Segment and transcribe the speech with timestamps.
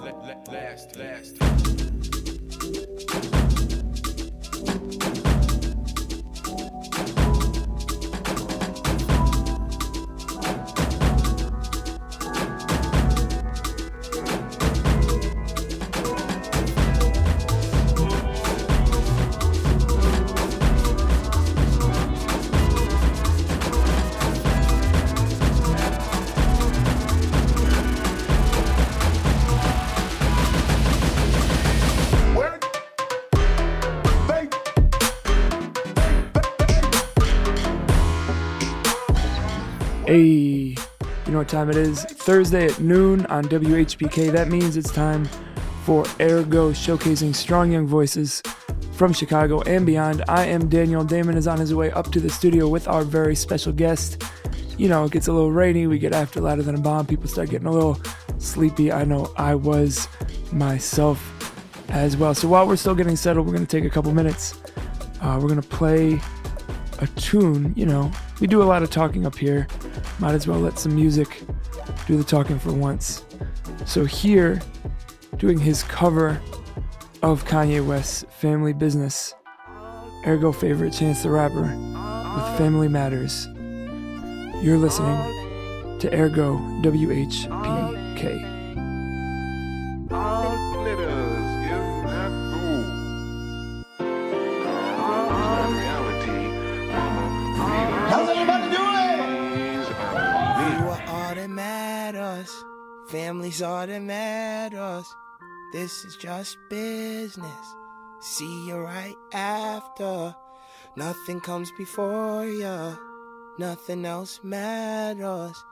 [0.00, 2.33] last, last.
[40.14, 40.76] Hey,
[41.26, 42.04] you know what time it is?
[42.04, 44.30] Thursday at noon on WHPK.
[44.30, 45.24] That means it's time
[45.84, 48.40] for Ergo showcasing strong young voices
[48.92, 50.22] from Chicago and beyond.
[50.28, 51.02] I am Daniel.
[51.02, 54.22] Damon is on his way up to the studio with our very special guest.
[54.78, 55.88] You know, it gets a little rainy.
[55.88, 57.06] We get after louder than a bomb.
[57.06, 58.00] People start getting a little
[58.38, 58.92] sleepy.
[58.92, 60.06] I know I was
[60.52, 61.20] myself
[61.88, 62.36] as well.
[62.36, 64.54] So while we're still getting settled, we're going to take a couple minutes.
[65.20, 66.20] Uh, we're going to play
[67.00, 67.74] a tune.
[67.74, 69.66] You know, we do a lot of talking up here.
[70.18, 71.42] Might as well let some music
[72.06, 73.24] do the talking for once.
[73.84, 74.60] So here,
[75.36, 76.40] doing his cover
[77.22, 79.34] of Kanye West's Family Business,
[80.26, 83.46] ergo favorite Chance the Rapper with Family Matters.
[84.64, 85.18] You're listening
[85.98, 88.53] to Ergo WHPK.
[102.34, 102.64] Matters.
[103.08, 105.14] Family's all that matters.
[105.72, 107.74] This is just business.
[108.20, 110.34] See you right after.
[110.96, 112.96] Nothing comes before ya.
[113.58, 115.64] Nothing else matters.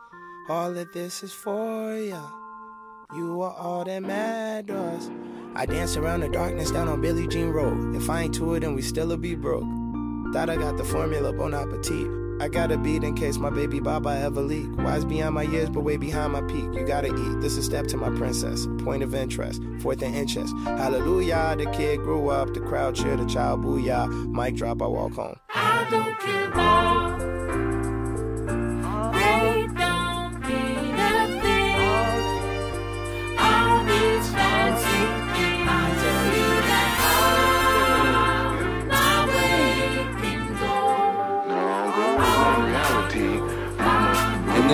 [0.48, 2.22] All of this is for ya.
[3.14, 5.10] You are all that matters.
[5.54, 7.94] I dance around the darkness down on Billie Jean Road.
[7.94, 9.68] If I ain't to it, then we still'll be broke.
[10.32, 12.21] Thought I got the formula, bon appetit.
[12.40, 14.68] I gotta beat in case my baby Baba ever leak.
[14.78, 16.72] Wise beyond my years, but way behind my peak.
[16.74, 17.40] You gotta eat.
[17.40, 18.66] This is step to my princess.
[18.78, 19.62] Point of interest.
[19.80, 20.54] Fourth and interest.
[20.64, 21.54] Hallelujah.
[21.56, 22.54] The kid grew up.
[22.54, 23.16] The crowd cheer.
[23.16, 24.08] The child booyah.
[24.30, 24.82] Mic drop.
[24.82, 25.36] I walk home.
[25.50, 27.51] I don't care about.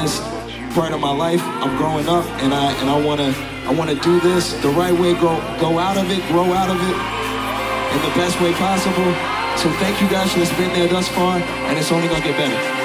[0.00, 0.20] This
[0.75, 1.41] part of my life.
[1.42, 3.31] I'm growing up and i and i want to
[3.66, 6.70] i want to do this the right way go go out of it grow out
[6.70, 6.97] of it
[7.94, 9.10] in the best way possible.
[9.56, 12.78] So thank you guys for been there thus far and it's only gonna get better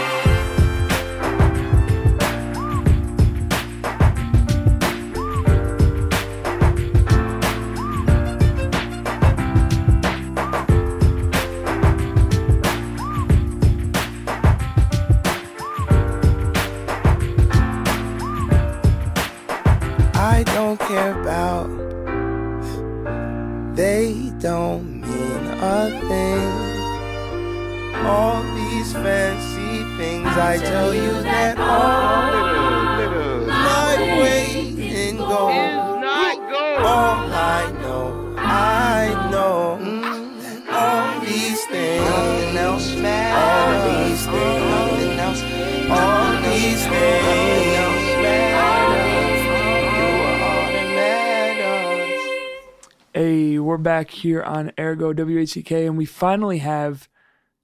[53.73, 57.09] we're back here on Ergo WHPK, and we finally have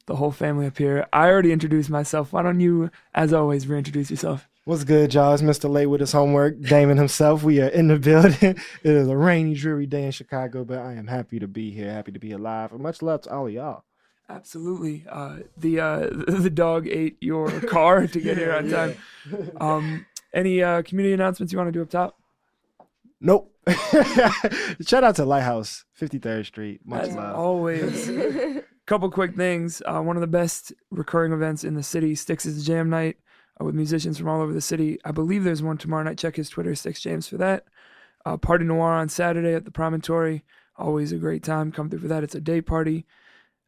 [0.07, 1.05] the whole family up here.
[1.13, 2.33] I already introduced myself.
[2.33, 4.49] Why don't you, as always, reintroduce yourself?
[4.65, 5.35] What's good, y'all?
[5.35, 5.69] It's Mr.
[5.69, 6.61] Late with his homework.
[6.61, 7.43] Damon himself.
[7.43, 8.33] We are in the building.
[8.41, 11.93] it is a rainy, dreary day in Chicago, but I am happy to be here,
[11.93, 12.71] happy to be alive.
[12.71, 13.83] And much love to all of y'all.
[14.27, 15.05] Absolutely.
[15.07, 18.97] Uh, the uh, the dog ate your car to get here on time.
[19.61, 22.17] Um, any uh, community announcements you want to do up top?
[23.21, 23.53] Nope.
[24.81, 26.81] Shout out to Lighthouse, 53rd Street.
[26.85, 27.35] Much As love.
[27.35, 28.09] always.
[28.85, 29.81] Couple quick things.
[29.85, 33.17] Uh, one of the best recurring events in the city, Styx' Jam Night,
[33.61, 34.97] uh, with musicians from all over the city.
[35.05, 36.17] I believe there's one tomorrow night.
[36.17, 37.65] Check his Twitter, Styx James, for that.
[38.25, 40.43] Uh, party Noire on Saturday at the Promontory.
[40.77, 41.71] Always a great time.
[41.71, 42.23] Come through for that.
[42.23, 43.05] It's a day party.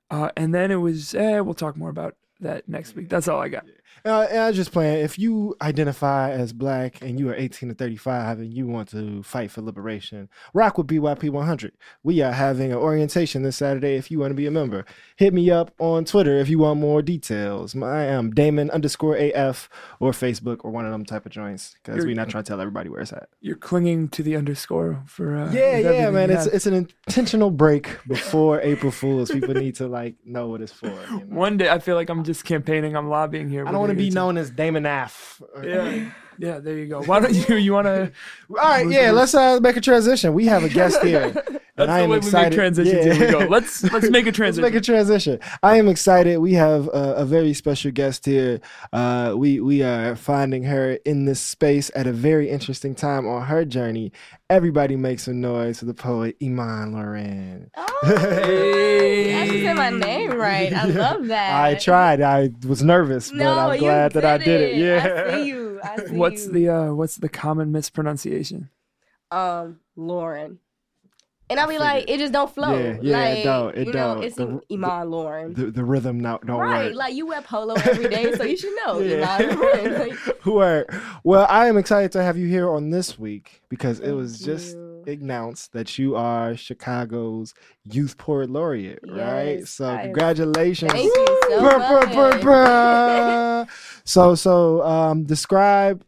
[0.09, 3.07] Uh, and then it was, eh, we'll talk more about that next week.
[3.07, 3.65] That's all I got.
[4.03, 5.03] Uh, and I was just playing.
[5.03, 9.21] If you identify as black and you are 18 to 35 and you want to
[9.23, 11.73] fight for liberation, rock with BYP 100.
[12.03, 13.95] We are having an orientation this Saturday.
[13.95, 16.79] If you want to be a member, hit me up on Twitter if you want
[16.79, 17.75] more details.
[17.75, 19.69] I am Damon underscore AF
[19.99, 22.59] or Facebook or one of them type of joints because we're not trying to tell
[22.59, 23.29] everybody where it's at.
[23.39, 26.31] You're clinging to the underscore for uh, Yeah, yeah, man.
[26.31, 29.31] It's it's an intentional break before April Fools.
[29.31, 30.87] People need to like know what it's for.
[30.87, 31.17] you know?
[31.27, 32.95] one day I feel like I'm just campaigning.
[32.95, 33.67] I'm lobbying here.
[33.67, 35.41] I don't to be known as Damon Aff.
[35.63, 36.09] Yeah,
[36.39, 36.59] yeah.
[36.59, 37.03] There you go.
[37.03, 37.55] Why don't you?
[37.55, 38.11] You want to?
[38.49, 39.11] All right, yeah.
[39.11, 40.33] Let's uh, make a transition.
[40.33, 41.29] We have a guest here,
[41.75, 42.37] That's and I am way excited.
[42.37, 43.05] we make transitions.
[43.05, 43.13] Yeah.
[43.13, 43.39] Here we go.
[43.49, 44.61] Let's let's make a Let's transition.
[44.63, 45.39] make a transition.
[45.63, 46.37] I am excited.
[46.39, 48.59] We have a, a very special guest here.
[48.91, 53.45] Uh, we we are finding her in this space at a very interesting time on
[53.45, 54.11] her journey.
[54.49, 57.71] Everybody makes some noise for the poet Iman Loren.
[57.77, 58.71] Oh, I should say
[59.81, 60.73] my name right.
[60.73, 61.63] I love that.
[61.63, 62.21] I tried.
[62.21, 64.75] I was nervous, No, but I'm glad that I did it.
[64.77, 65.25] Yeah.
[65.27, 65.79] I see you.
[65.83, 66.51] I see What's you.
[66.51, 68.69] the uh what's the common mispronunciation?
[69.31, 70.59] um Lauren?
[71.49, 72.77] And I'll be like, it just don't flow.
[72.77, 74.23] Yeah, yeah, it like, don't, it you know, don't.
[74.23, 75.53] it's The- Iman Lauren.
[75.53, 76.95] the, the rhythm now don't right, work.
[76.95, 79.35] like you wear polo every day, so you should know Yeah.
[79.37, 79.99] Iman Lauren.
[79.99, 80.85] Like, Word.
[81.25, 84.75] Well, I am excited to have you here on this week because it was just
[84.77, 84.90] you.
[85.07, 87.53] Announced that you are Chicago's
[87.83, 89.67] Youth Poet Laureate, right?
[89.67, 90.91] So I congratulations.
[90.91, 93.67] Thank you so much.
[94.03, 96.03] so so um describe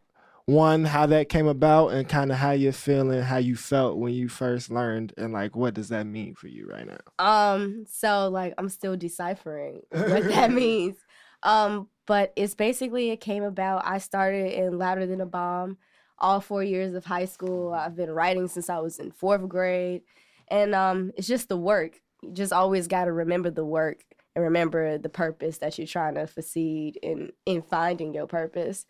[0.45, 4.13] one how that came about and kind of how you're feeling, how you felt when
[4.13, 6.99] you first learned and like what does that mean for you right now?
[7.19, 10.97] Um, so like I'm still deciphering what that means.
[11.43, 13.85] Um, but it's basically it came about.
[13.85, 15.77] I started in Louder Than a Bomb,
[16.23, 17.73] all four years of high school.
[17.73, 20.01] I've been writing since I was in fourth grade,
[20.47, 22.01] and um, it's just the work.
[22.21, 24.03] You just always got to remember the work
[24.35, 28.85] and remember the purpose that you're trying to succeed in in finding your purpose.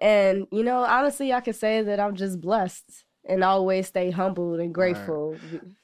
[0.00, 4.60] And you know, honestly, I can say that I'm just blessed and always stay humbled
[4.60, 5.36] and grateful.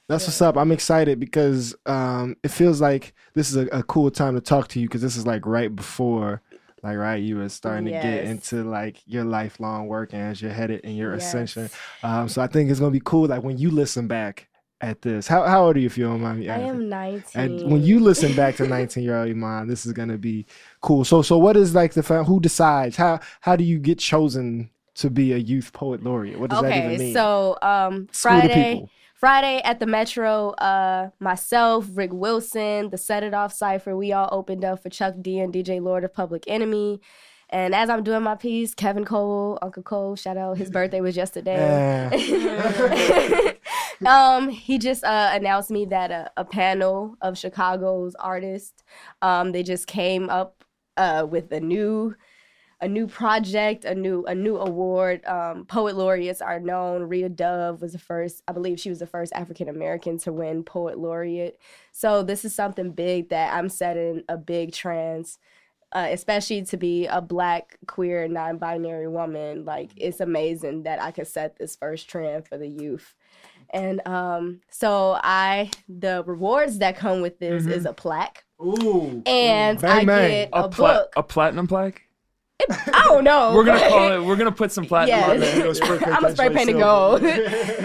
[0.09, 0.57] That's what's up.
[0.57, 4.69] I'm excited because um, it feels like this is a, a cool time to talk
[4.69, 6.43] to you because this is like right before,
[6.83, 10.51] like right, you were starting to get into like your lifelong work and as you're
[10.51, 11.71] headed in your ascension.
[12.03, 13.27] Um, so I think it's gonna be cool.
[13.29, 14.49] Like when you listen back
[14.81, 17.41] at this, how how old are you if you don't mind me I am 19.
[17.41, 20.45] And when you listen back to 19 year old Iman, this is gonna be
[20.81, 21.05] cool.
[21.05, 25.09] So so what is like the who decides how how do you get chosen to
[25.09, 26.39] be a youth poet laureate?
[26.39, 27.15] What does that even mean?
[27.15, 28.89] so um School Friday.
[29.23, 34.29] Friday at the Metro, uh myself, Rick Wilson, the Set It Off Cypher, we all
[34.33, 37.01] opened up for Chuck D and DJ Lord of Public Enemy.
[37.49, 41.17] And as I'm doing my piece, Kevin Cole, Uncle Cole, shout out, his birthday was
[41.17, 42.11] yesterday.
[44.07, 48.83] um, he just uh, announced me that a, a panel of Chicago's artists,
[49.21, 50.65] um, they just came up
[50.97, 52.17] uh, with a new
[52.83, 55.25] a new project, a new a new award.
[55.25, 57.05] Um, poet laureates are known.
[57.05, 60.65] Rita Dove was the first, I believe she was the first African American to win
[60.65, 61.59] poet laureate.
[61.93, 65.39] So this is something big that I'm setting a big trans,
[65.93, 69.65] uh, especially to be a black queer non-binary woman.
[69.65, 73.15] Like it's amazing that I could set this first trend for the youth.
[73.71, 78.45] And um, so I the rewards that come with this is a plaque.
[78.61, 79.23] Ooh.
[79.25, 80.31] And Bang, I bang.
[80.31, 81.13] get A, a, pla- book.
[81.17, 82.03] a platinum plaque.
[82.71, 83.55] I don't know.
[83.55, 84.25] We're gonna call it.
[84.27, 85.75] We're gonna put some platinum on there.
[85.75, 87.19] Spray paint I'm a that spray paint painted silver.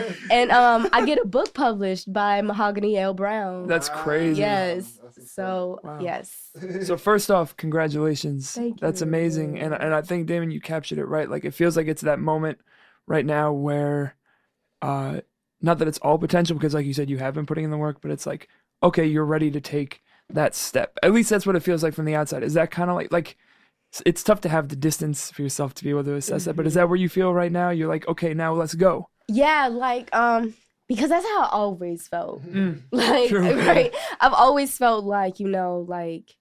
[0.06, 0.16] gold.
[0.32, 3.14] and um, I get a book published by Mahogany L.
[3.16, 3.68] Browne.
[3.68, 4.40] That's crazy.
[4.42, 5.00] yes.
[5.34, 6.00] So Wow.
[6.00, 6.52] yes.
[6.84, 8.52] So first off, congratulations.
[8.52, 9.08] Thank That's you.
[9.08, 9.58] amazing.
[9.60, 11.30] And and I think Damon, you captured it right.
[11.30, 12.60] Like it feels like it's that moment
[13.08, 14.16] right now where,
[14.84, 15.22] uh,
[15.62, 17.78] not that it's all potential because like you said, you have been putting in the
[17.78, 18.48] work, but it's like
[18.84, 20.96] okay, you're ready to take that step.
[21.02, 22.44] At least that's what it feels like from the outside.
[22.44, 23.38] Is that kind of like like.
[23.92, 26.56] It's- It's tough to have the distance for yourself to be able to assess that,
[26.56, 27.70] but is that where you feel right now?
[27.70, 29.08] You're like, okay, now let's go.
[29.28, 30.54] Yeah, like um,
[30.88, 32.44] because that's how I always felt.
[32.46, 32.82] Mm.
[32.92, 33.56] Like True.
[33.68, 36.36] right, I've always felt like you know, like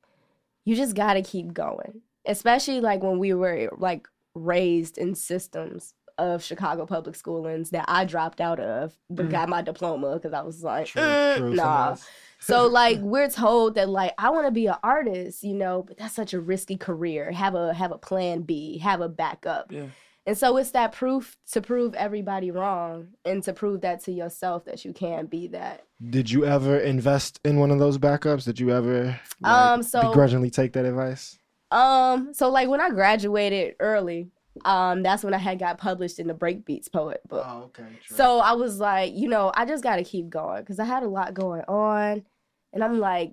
[0.65, 2.03] you just gotta keep going.
[2.27, 8.05] Especially like when we were like raised in systems of Chicago public schoolings that I
[8.05, 9.31] dropped out of, but Mm.
[9.31, 11.95] got my diploma because I was like, True, "Mm, true, nah.
[11.95, 12.09] sometimes.
[12.41, 15.97] So like we're told that like I want to be an artist, you know, but
[15.99, 17.33] that's such a risky career.
[17.33, 19.73] Have a have a plan B, have a backup.
[19.73, 19.87] Yeah.
[20.27, 24.65] And so it's that proof to prove everybody wrong and to prove that to yourself
[24.65, 25.85] that you can be that.
[26.11, 28.45] Did you ever invest in one of those backups?
[28.45, 31.39] Did you ever like, Um, so- begrudgingly take that advice?
[31.71, 34.31] Um so like when I graduated early,
[34.65, 37.45] um that's when I had got published in the Breakbeats poet book.
[37.47, 37.85] Oh, okay.
[38.05, 38.17] True.
[38.17, 41.03] So I was like, you know, I just got to keep going because I had
[41.03, 42.25] a lot going on.
[42.73, 43.33] And I'm like,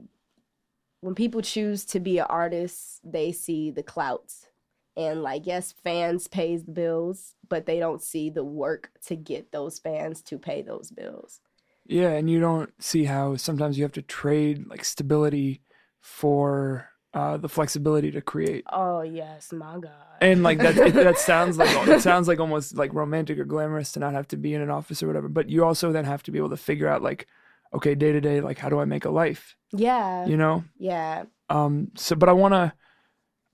[1.02, 4.48] when people choose to be an artist, they see the clouts.
[4.96, 9.52] And like yes, fans pays the bills, but they don't see the work to get
[9.52, 11.42] those fans to pay those bills.
[11.86, 15.62] Yeah, and you don't see how sometimes you have to trade like stability
[16.00, 18.64] for uh, the flexibility to create.
[18.72, 19.92] Oh yes, my God.
[20.22, 23.92] And like that, it, that sounds like it sounds like almost like romantic or glamorous
[23.94, 25.30] to not have to be in an office or whatever.
[25.30, 27.28] But you also then have to be able to figure out like,
[27.74, 29.56] okay, day to day, like how do I make a life?
[29.72, 30.26] yeah.
[30.26, 30.64] You know.
[30.78, 31.24] Yeah.
[31.50, 31.90] Um.
[31.96, 32.74] So, but I wanna,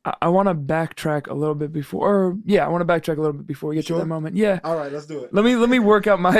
[0.06, 2.08] I, I wanna backtrack a little bit before.
[2.08, 4.00] Or yeah, I wanna backtrack a little bit before we get to Sure.
[4.00, 4.38] that moment.
[4.38, 4.60] Yeah.
[4.64, 5.34] All right, let's do it.
[5.34, 6.40] Let me let me work out my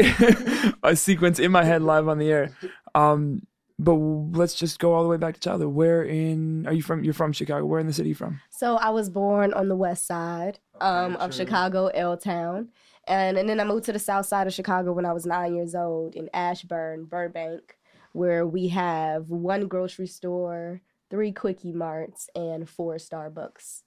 [0.84, 2.52] a sequence in my head live on the air.
[2.96, 3.42] Um,
[3.80, 5.74] but let's just go all the way back to childhood.
[5.74, 7.04] Where in are you from?
[7.04, 7.66] You're from Chicago.
[7.66, 8.42] Where in the city you from?
[8.50, 11.38] So I was born on the west side um, of true.
[11.46, 12.70] Chicago, L Town.
[13.08, 15.56] And, and then I moved to the south side of Chicago when I was nine
[15.56, 17.78] years old in Ashburn, Burbank,
[18.12, 23.82] where we have one grocery store, three Quickie Marts, and four Starbucks.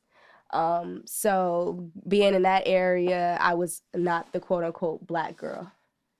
[0.53, 5.71] Um, so being in that area, I was not the quote unquote black girl,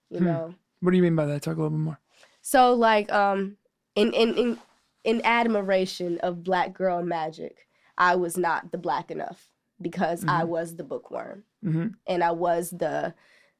[0.09, 0.25] you Hmm.
[0.25, 0.55] know.
[0.79, 1.41] What do you mean by that?
[1.41, 1.99] Talk a little bit more.
[2.41, 3.57] So like um
[3.95, 4.57] in in in
[5.03, 9.49] in admiration of black girl magic, I was not the black enough
[9.81, 13.13] because I was the bookworm hmm and I was the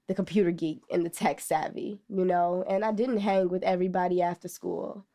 [0.08, 4.22] the computer geek and the tech savvy, you know, and I didn't hang with everybody
[4.22, 5.06] after school.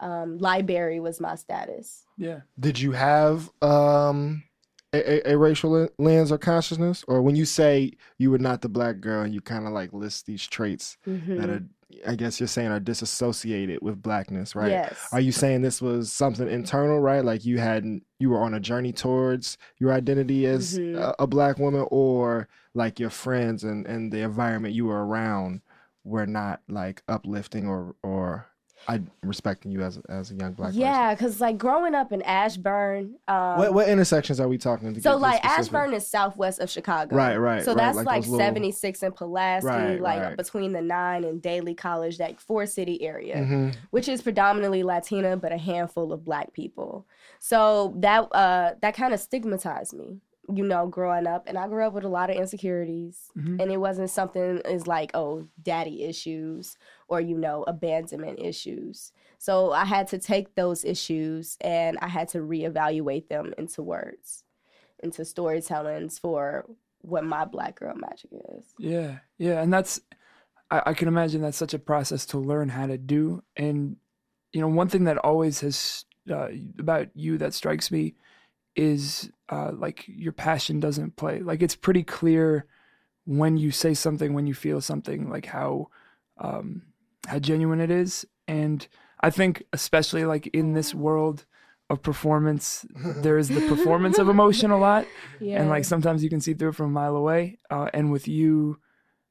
[0.00, 2.04] Um, library was my status.
[2.18, 2.40] Yeah.
[2.58, 4.42] Did you have um
[4.92, 8.68] a, a, a racial lens or consciousness, or when you say you were not the
[8.68, 11.36] black girl and you kind of like list these traits Mhm.
[11.38, 11.62] that are,
[12.06, 14.70] I guess you're saying are disassociated with blackness, right?
[14.70, 15.08] Yes.
[15.12, 17.24] Are you saying this was something internal, right?
[17.24, 20.96] Like you hadn't, you were on a journey towards your identity as Mhm.
[20.98, 25.60] a, a black woman, or like your friends and and the environment you were around
[26.04, 28.46] were not like uplifting or or
[28.88, 32.20] I respecting you as a- as a young black yeah, because like growing up in
[32.22, 34.92] Ashburn, um, What what intersections are we talking?
[34.94, 35.44] To So like?
[35.44, 37.14] Ashburn is southwest of Chicago.
[37.14, 40.36] Right, right, So right, that's like like, those little- 76 and Pulaski, Right, like right.
[40.36, 43.74] between the nine and Daley College, that four city area, Mhm.
[43.90, 47.06] which is predominantly Latina, but a handful of black people.
[47.38, 50.18] So that uh that kind of stigmatized me,
[50.56, 51.44] you know, growing up.
[51.46, 53.30] And I grew up with a lot of insecurities.
[53.36, 53.60] Mhm.
[53.60, 56.76] And it wasn't something is like, oh, daddy issues
[57.08, 59.12] or, you know, abandonment issues.
[59.38, 64.44] So I had to take those issues and I had to reevaluate them into words,
[65.02, 66.66] into storytellings for
[67.00, 68.64] what my black girl magic is.
[68.78, 70.00] Yeah, yeah, and that's
[70.70, 73.42] I, I can imagine that's such a process to learn how to do.
[73.56, 73.96] And
[74.52, 78.14] you know, one thing that always has uh, about you that strikes me
[78.76, 81.40] is uh, like your passion doesn't play.
[81.40, 82.66] Like it's pretty clear
[83.24, 85.88] when you say something, when you feel something, like how
[86.38, 86.82] um,
[87.26, 88.26] how genuine it is.
[88.48, 88.86] And
[89.20, 91.44] I think, especially like in this world
[91.88, 95.06] of performance, there is the performance of emotion a lot
[95.40, 95.58] Yeah.
[95.60, 97.58] and like sometimes you can see through it from a mile away.
[97.70, 98.78] Uh, and with you,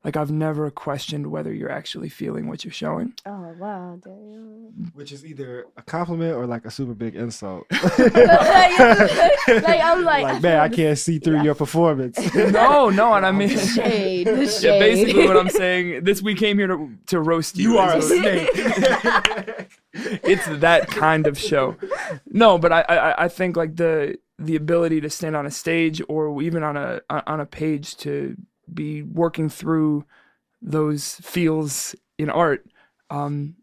[0.03, 3.13] like I've never questioned whether you're actually feeling what you're showing.
[3.27, 3.99] oh, wow.
[4.03, 4.91] Damn.
[4.95, 7.67] Which is either a compliment or like a super big insult.
[7.71, 8.09] like,
[8.79, 12.17] I'm like, like, man, I can't see through your performance.
[12.33, 14.27] no, no, and I mean, The shade.
[14.27, 14.79] The yeah, shade.
[14.79, 16.03] basically what I'm saying.
[16.03, 17.73] This we came here to to roast you.
[17.73, 18.49] you are a snake.
[19.93, 21.75] it's that kind of show.
[22.25, 26.01] No, but I, I I think like the the ability to stand on a stage
[26.07, 28.35] or even on a on a page to
[28.73, 30.05] be working through
[30.61, 32.65] those feels in art
[33.09, 33.55] um,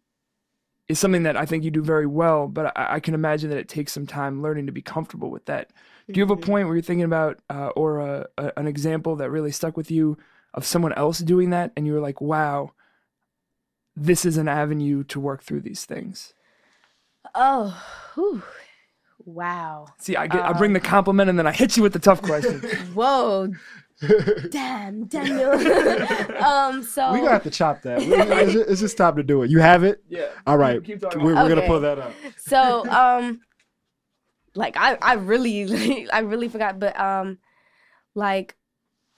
[0.89, 2.49] is something that I think you do very well.
[2.49, 5.45] But I, I can imagine that it takes some time learning to be comfortable with
[5.47, 5.71] that.
[6.11, 9.17] Do you have a point where you're thinking about uh, or a, a, an example
[9.17, 10.17] that really stuck with you
[10.55, 12.73] of someone else doing that, and you were like, "Wow,
[13.95, 16.33] this is an avenue to work through these things."
[17.35, 17.79] Oh,
[18.15, 18.43] whew.
[19.25, 19.89] wow.
[19.99, 22.23] See, I get, I bring the compliment and then I hit you with the tough
[22.23, 22.61] question.
[22.95, 23.53] Whoa.
[24.51, 25.53] Damn, Daniel.
[26.45, 28.01] um, so we got to have to chop that.
[28.01, 29.51] It's just, it's just time to do it.
[29.51, 30.03] You have it.
[30.09, 30.29] yeah.
[30.47, 31.67] All right, Keep talking we're, we're gonna Okay.
[31.67, 32.13] pull that up.
[32.37, 33.41] so um
[34.55, 37.39] like I I really I really forgot but um
[38.15, 38.57] like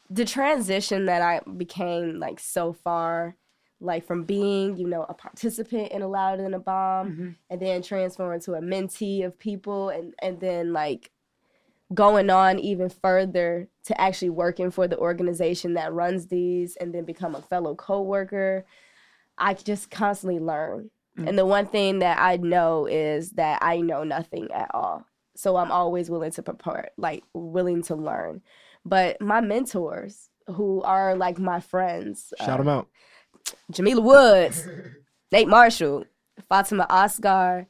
[0.09, 3.37] the transition that I became like so far
[3.81, 7.35] like from being you know a participant in a louder than a bomb Mhm.
[7.49, 11.11] and then transform into a mentee of people and and then like
[11.93, 17.05] going on even further to actually working for the organization that runs these and then
[17.05, 18.65] become a fellow coworker.
[19.37, 20.91] I just constantly learn.
[21.17, 25.05] And the one thing that i know is that i know nothing at all.
[25.37, 28.41] So i'm always willing to prepare like willing to learn.
[28.85, 32.89] But my mentors who are like my friends Shout uh, them out.
[33.71, 34.67] Jamila Woods,
[35.33, 36.05] Nate Marshall,
[36.51, 37.67] Fatimah Asghar,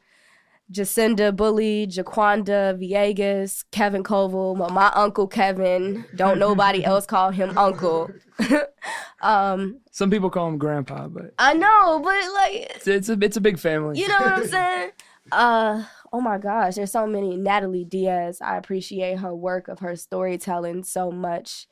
[0.73, 6.05] Jacinda Bully, Jaquanda Viegas, Kevin Coval, my, my uncle Kevin.
[6.15, 8.11] Don't nobody else call him uncle.
[9.23, 13.37] um, Some people call him grandpa, but I know, but like it's it's a it's
[13.37, 13.99] a big family.
[13.99, 14.91] you know what I'm saying?
[15.33, 18.41] Uh oh my gosh, there's so many Natalie Diaz.
[18.41, 21.67] I appreciate her work of her storytelling so much.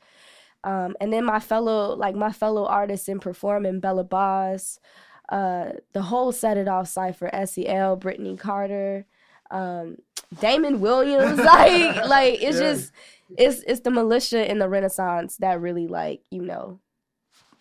[0.63, 4.79] Um, and then my fellow like my fellow artists in performing Bella BAHHS,
[5.31, 9.05] uh, the whole Set It Off cipher, SEL, Brittany Carter,
[9.51, 9.97] um,
[10.39, 12.73] Damon Williams, like like it's Yeah.
[12.73, 12.91] just
[13.37, 16.79] it's it's the militia in the Renaissance that really like you know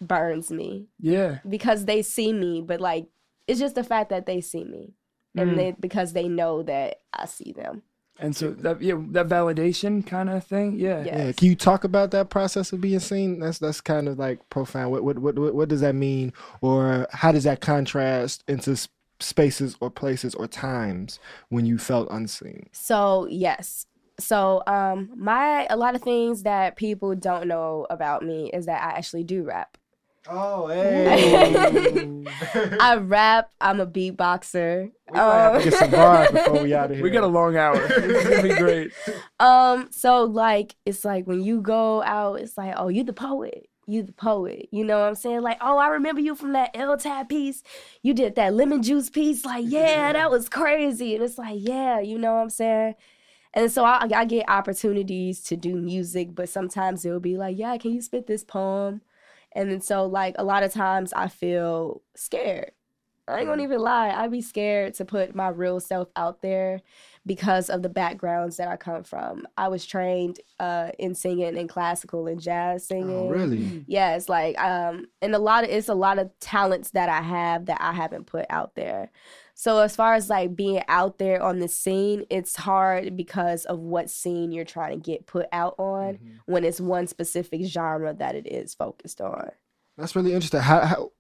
[0.00, 1.38] burns me yeah.
[1.48, 3.06] because they see me, but like
[3.46, 4.94] it's just the fact that they see me,
[5.37, 5.56] and Mm.
[5.56, 7.82] they because they know that I see them.
[8.18, 10.78] And so that yeah that validation kind of thing.
[10.78, 11.04] Yeah.
[11.04, 11.26] Yeah.
[11.26, 13.40] Yeah, can you talk about that process of being seen?
[13.40, 14.90] That's that's kind of like profound.
[14.90, 18.76] What what what what, what does that mean, or how does that contrast into
[19.20, 22.68] spaces or places or times when you felt unseen?
[22.72, 23.87] So yes.
[24.18, 28.82] So um my a lot of things that people don't know about me is that
[28.82, 29.78] I actually do rap.
[30.30, 32.25] Oh, hey.
[32.80, 34.90] I rap, I'm a beatboxer.
[35.12, 37.02] have to get some bars before we out of here.
[37.02, 37.76] We got a long hour.
[37.90, 38.92] It's gonna be great.
[39.40, 43.68] Um, so like it's like when you go out, it's like, oh, you the poet.
[43.87, 44.68] You the poet.
[44.70, 45.40] You know what I'm saying?
[45.40, 47.62] Like, oh, I remember you from that LTAB piece.
[48.02, 49.47] You did that lemon juice piece.
[49.47, 51.14] Like, yeah, that was crazy.
[51.14, 52.94] And it's like, yeah, you know what I'm saying?
[53.54, 57.78] And so I, I get opportunities to do music, but sometimes it'll be like, yeah,
[57.78, 59.00] can you spit this poem?
[59.52, 62.73] And then so like a lot of times I feel scared.
[63.28, 64.11] I ain't gonna even lie.
[64.11, 66.81] I'd be scared to put my real self out there
[67.26, 69.47] because of the backgrounds that I come from.
[69.57, 73.11] I was trained uh, in singing and classical and jazz singing.
[73.11, 73.85] Oh, really?
[73.87, 77.67] Yes, like um, and a lot of it's a lot of talents that I have
[77.67, 79.11] that I haven't put out there.
[79.61, 83.81] So as far as like being out there on the scene, it's hard because of
[83.81, 86.53] what scene you're trying to get put out on Mm-hmm.
[86.53, 89.50] when it's one specific genre that it is focused on.
[89.97, 90.61] That's really interesting.
[90.61, 91.11] How, how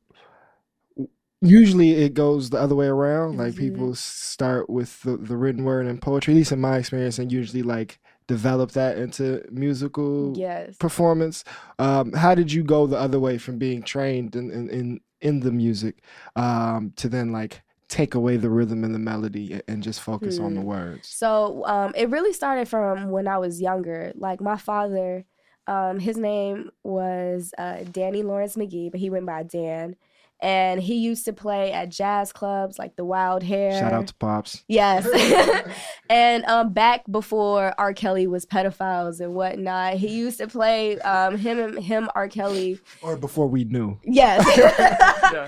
[1.40, 3.38] usually it goes the other way around.
[3.38, 3.58] Like Mhm.
[3.58, 7.32] people start with the, the written word and poetry, at least in my experience, and
[7.32, 10.76] usually like develop that into musical Yes.
[10.78, 11.42] performance.
[11.80, 15.40] Um, how did you go the other way from being trained in in in, in
[15.40, 16.02] the music
[16.36, 20.54] um, to then like take away the rhythm and the melody and just focus on
[20.54, 20.66] the Hmm.
[20.66, 21.08] words?
[21.08, 24.12] So um, it really started from when I was younger.
[24.14, 25.24] Like my father,
[25.66, 29.96] um, his name was uh, Danny Lawrence McGee, but he went by Dan.
[30.40, 33.72] And he used to play at jazz clubs like the Wild Hare.
[33.72, 34.62] Shout out to Pops.
[34.68, 35.04] Yes.
[36.10, 37.92] and um, back before R.
[37.92, 42.28] Kelly was pedophiles and whatnot, he used to play um, him him R.
[42.28, 42.78] Kelly.
[43.02, 43.98] Or before we knew.
[44.04, 44.46] Yes.
[45.30, 45.46] Yeah.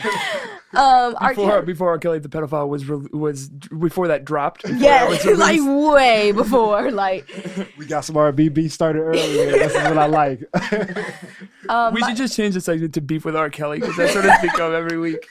[0.72, 1.30] Um, R.
[1.30, 1.66] Before Kelly.
[1.66, 1.98] before R.
[1.98, 4.62] Kelly the pedophile was re- was before that dropped.
[4.62, 5.60] before that Yeah, was like
[5.94, 6.90] way before.
[6.92, 7.28] Like,
[7.78, 9.50] We got some R&B started earlier.
[9.52, 10.42] this is what I like.
[11.68, 13.50] um, we my- should just change the segment to beef with R.
[13.50, 15.26] Kelly because that's what it's become every week.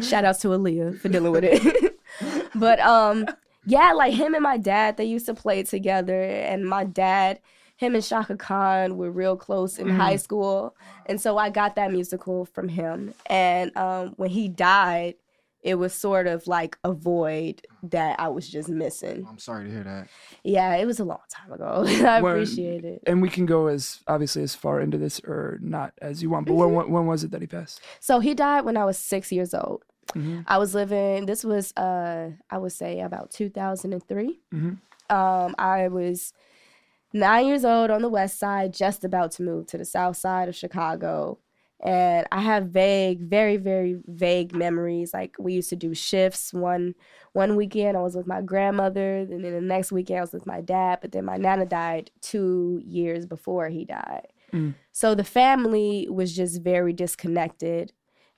[0.00, 1.98] Shout outs to Aaliyah for dealing with it.
[2.54, 3.26] but um,
[3.66, 7.40] yeah, like him and my dad, they used to play together, and my dad,
[7.80, 11.90] him and Chaka Khan were real close in high school, and so I got that
[11.92, 13.14] musical from him.
[13.26, 15.14] And um, when he died,
[15.62, 19.26] it was sort of like a void that I was just missing.
[19.28, 20.08] I'm sorry to hear that.
[20.44, 21.84] Yeah, it was a long time ago.
[22.06, 23.02] I When- appreciate it.
[23.06, 26.46] and we can go as obviously as far into this or not as you want.
[26.46, 27.80] But when, when when was it that he passed?
[28.00, 29.82] So he died when I was six years old.
[30.14, 30.44] Mhm.
[30.48, 31.26] I was living.
[31.26, 34.40] This was, uh, I would say, about 2003.
[34.52, 34.78] Mhm.
[35.08, 36.32] Um, I was
[37.12, 40.48] nine years old on the west side, just about to move to the south side
[40.48, 41.38] of Chicago.
[41.82, 45.14] And I have vague, very, very vague memories.
[45.14, 46.52] Like we used to do shifts.
[46.52, 46.94] One
[47.32, 50.46] one weekend I was with my grandmother, and then the next weekend I was with
[50.46, 50.98] my dad.
[51.00, 54.28] But then my nana died two years before he died.
[54.52, 54.74] Mm.
[54.92, 57.92] So the family was just very disconnected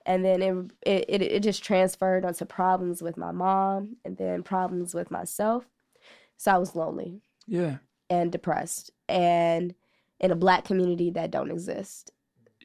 [0.05, 0.55] and then it,
[0.85, 5.65] it it it just transferred onto problems with my mom and then problems with myself
[6.37, 7.77] so i was lonely Yeah,
[8.13, 9.73] and depressed and
[10.19, 12.11] in a black community that don't exist.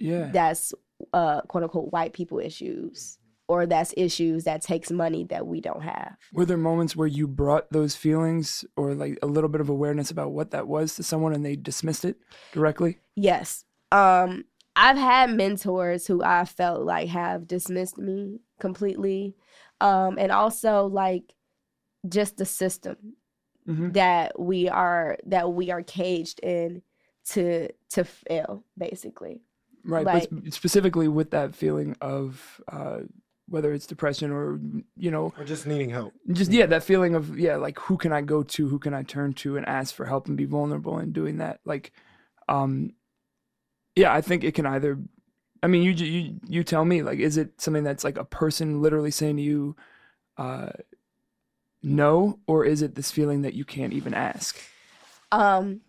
[0.00, 0.30] Yeah.
[0.32, 0.72] that's
[1.12, 5.82] uh quote unquote white people issues or that's issues that takes money that we don't
[5.82, 6.16] have.
[6.32, 10.11] Were there moments where you brought those feelings or like a little bit of awareness
[10.11, 12.16] about what that was to someone and they dismissed it
[12.52, 12.98] directly?
[13.16, 13.64] yes.
[13.90, 14.44] Um
[14.76, 19.34] i've had mentors who i felt like have dismissed me completely.
[19.80, 21.34] Um and also like
[22.08, 22.96] just the system
[23.68, 23.92] Mhm.
[23.92, 26.83] that we are that we are caged in
[27.26, 29.42] to to fail basically
[29.85, 33.00] Right, Like- but specifically with that feeling of uh,
[33.48, 34.61] whether it's depression or
[34.96, 36.12] you know Or just needing help.
[36.33, 39.02] just yeah that feeling of yeah like who can i go to who can i
[39.02, 41.92] turn to and ask for help and be vulnerable in doing that like
[42.48, 42.92] um
[43.96, 44.98] yeah i think it can either
[45.62, 48.24] i mean you ju- you you tell me like is it something that's like a
[48.24, 49.76] person literally saying to you
[50.37, 50.68] uh
[51.88, 54.59] no or is it this feeling that you can't even ask
[55.33, 55.81] Um,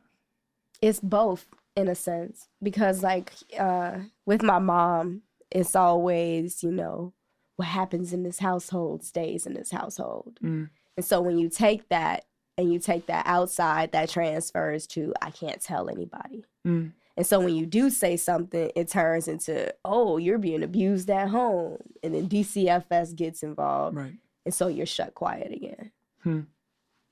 [0.82, 7.14] it's both in a sense because like uh with my mom, it's always you know
[7.58, 10.70] what happens in this household stays in this household, Mm.
[10.98, 12.26] and so when you take that
[12.58, 16.44] and you take that outside, that transfers to I can't tell anybody.
[16.68, 16.92] Mm.
[17.18, 21.28] And so when you do say something, it turns into, oh, you're being abused at
[21.28, 21.78] home.
[22.02, 23.98] And then DCFS gets involved.
[23.98, 24.14] right
[24.50, 25.92] And so you're shut quiet again.
[26.24, 26.40] hmm.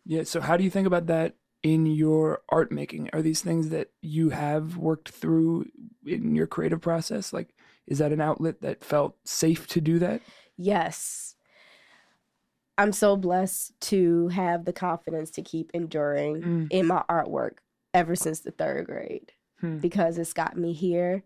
[0.08, 3.70] yeah so how do you think about that in your art making are these things
[3.70, 5.68] that you have worked through
[6.04, 7.50] in your creative process like
[7.86, 10.20] is that an outlet that felt safe to do that
[10.60, 11.36] Yes.
[12.80, 16.68] I'm so blessed to have the confidence to keep enduring Mm.
[16.72, 17.58] in my artwork
[17.94, 19.78] ever since the third grade Hmm.
[19.78, 21.24] because it's got me here.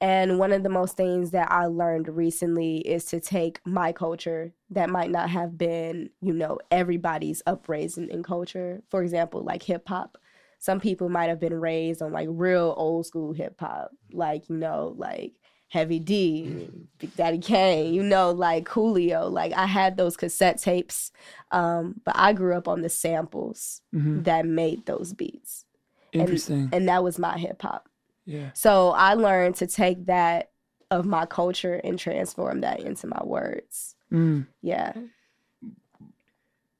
[0.00, 4.52] And one of the most things that I learned recently is to take my culture
[4.70, 8.82] that might not have been, you know, everybody's upraising in culture.
[8.90, 10.18] For example, like hip hop.
[10.58, 14.56] Some people might have been raised on like real old school hip hop, like, you
[14.56, 15.32] know, like
[15.68, 19.30] Heavy D, Big Daddy Kane, you know, like Coolio.
[19.30, 21.10] Like I had those cassette tapes,
[21.50, 24.24] um, but I grew up on the samples Mhm.
[24.24, 25.64] that made those beats.
[26.12, 26.28] And-
[26.72, 27.88] And that was my hip hop.
[28.26, 30.50] Yeah So I learned to take that
[30.90, 33.96] of my culture and transform that into my words.
[34.12, 34.46] Mm.
[34.62, 34.92] Yeah.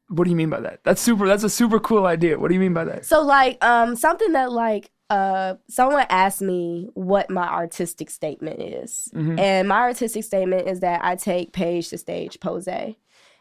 [0.08, 0.80] What do you mean by that?
[0.84, 1.26] That's super.
[1.26, 2.38] That's a super cool idea.
[2.38, 3.04] What do you mean by that?
[3.06, 9.08] So like um something that like uh someone asked me what my artistic statement is.
[9.14, 9.38] Mhm.
[9.40, 12.68] And my artistic statement is that I take page to stage pose.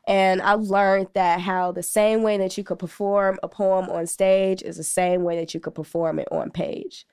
[0.08, 4.06] And I learned that how the same way that you could perform a poem on
[4.08, 7.06] stage is the same way that you could perform it on page.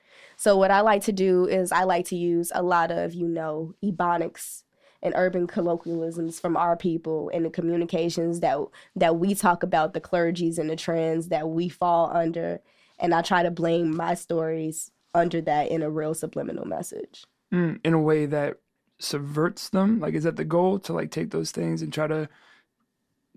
[0.43, 3.29] So what I like to do is I like to use a lot of, you
[3.29, 4.63] know, ebonics
[5.01, 8.57] and urban colloquialisms from our people and the communications that
[8.93, 12.59] that we talk about the clergies and the trends that we fall under
[12.99, 17.23] and I try to blame my stories under that in a real subliminal message.
[17.53, 18.57] Mm, in a way that
[18.99, 20.01] subverts them.
[20.01, 22.27] Like, is that the goal to like take those things and try to?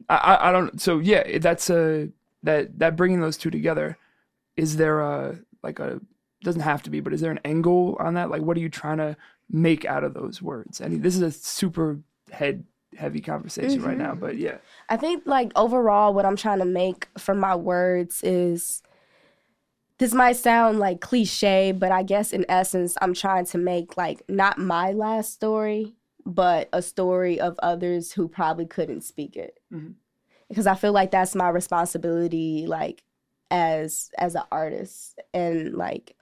[0.09, 0.81] I I, I don't.
[0.81, 2.09] So yeah, that's a
[2.43, 3.97] that that bringing those two together.
[4.57, 6.01] Is there a like a
[6.43, 8.31] doesn't have to be, but is there an angle on that?
[8.31, 9.17] Like, what are you trying to
[9.51, 10.81] make out of those words?
[10.81, 11.99] And this is a super
[12.31, 12.65] head
[12.97, 14.57] heavy conversation right now, but yeah.
[14.89, 18.83] I think like overall what I'm trying to make from my words is
[19.99, 24.23] this might sound like cliche, but I guess in essence I'm trying to make like
[24.29, 25.95] not my last story,
[26.25, 29.59] but a story of others who probably couldn't speak it.
[29.73, 29.95] Mhm.
[30.49, 33.03] Because I feel like that's my responsibility like
[33.51, 36.16] as as an artist and like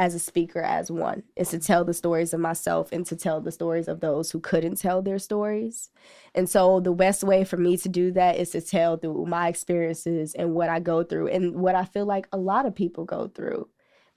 [0.00, 3.38] as a speaker as one is to tell the stories of myself and to tell
[3.38, 5.90] the stories of those who couldn't tell their stories.
[6.34, 9.48] And so the best way for me to do that is to tell through my
[9.48, 13.04] experiences and what I go through and what I feel like a lot of people
[13.04, 13.68] go through.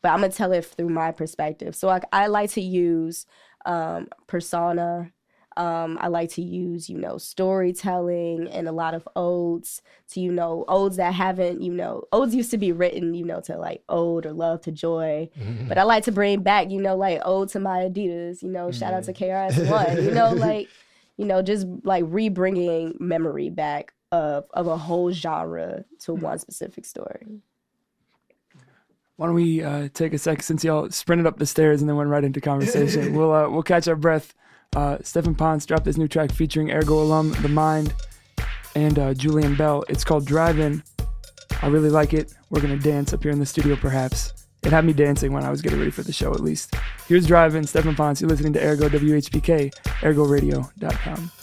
[0.01, 1.75] But I'm gonna tell it through my perspective.
[1.75, 3.25] So like I like to use
[3.65, 5.11] um, persona.
[5.57, 10.31] Um, I like to use, you know, storytelling and a lot of odes to, you
[10.31, 13.83] know, odes that haven't, you know, odes used to be written, you know, to like
[13.89, 15.29] ode or love to joy.
[15.67, 18.71] But I like to bring back, you know, like ode to my Adidas, you know,
[18.71, 20.69] shout out to KRS One, you know, like,
[21.17, 26.85] you know, just like re-bringing memory back of of a whole genre to one specific
[26.85, 27.41] story.
[29.15, 31.95] Why don't we uh, take a second since y'all sprinted up the stairs and then
[31.95, 33.13] went right into conversation?
[33.17, 34.33] we'll uh, we'll catch our breath.
[34.75, 37.93] Uh, Stefan Ponce dropped this new track featuring Ergo alum The Mind
[38.75, 39.83] and uh, Julian Bell.
[39.89, 40.83] It's called Driving.
[41.61, 42.33] I really like it.
[42.49, 44.33] We're gonna dance up here in the studio, perhaps.
[44.63, 46.75] It had me dancing when I was getting ready for the show, at least.
[47.07, 48.21] Here's Driving, In, Stefan Ponce.
[48.21, 51.42] You're listening to Ergo WHPK, ErgoRadio.com.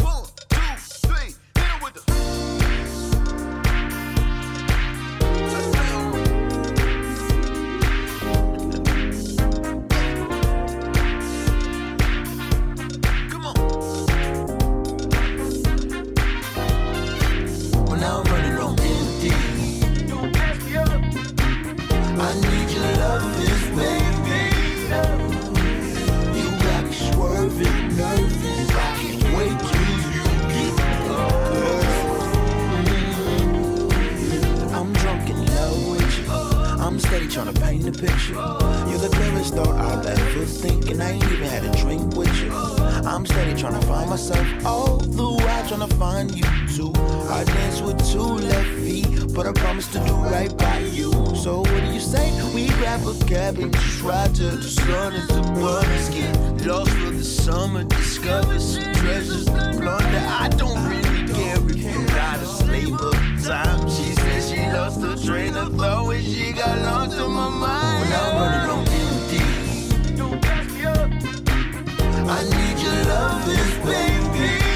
[37.52, 38.35] to paint picture.
[38.35, 42.35] You're the clearest thought I'll ever think, and I ain't even had a drink with
[42.42, 42.69] you.
[43.07, 45.41] I'm steady trying to find myself all throughout
[46.01, 46.93] find you too.
[47.29, 51.13] I dance with two left feet, but I promise to do right by you.
[51.37, 52.27] So what do you say?
[52.55, 56.09] We grab a cab and just ride till the sun is above us.
[56.09, 60.25] Get lost for the summer, discover some treasures to plunder.
[60.45, 63.89] I don't really care if you got a slave of time.
[63.91, 68.01] She said she lost her train of thought when she got lost in my mind.
[68.01, 71.11] When I'm running on empty, don't gas me up.
[72.37, 74.69] I need your love, this baby.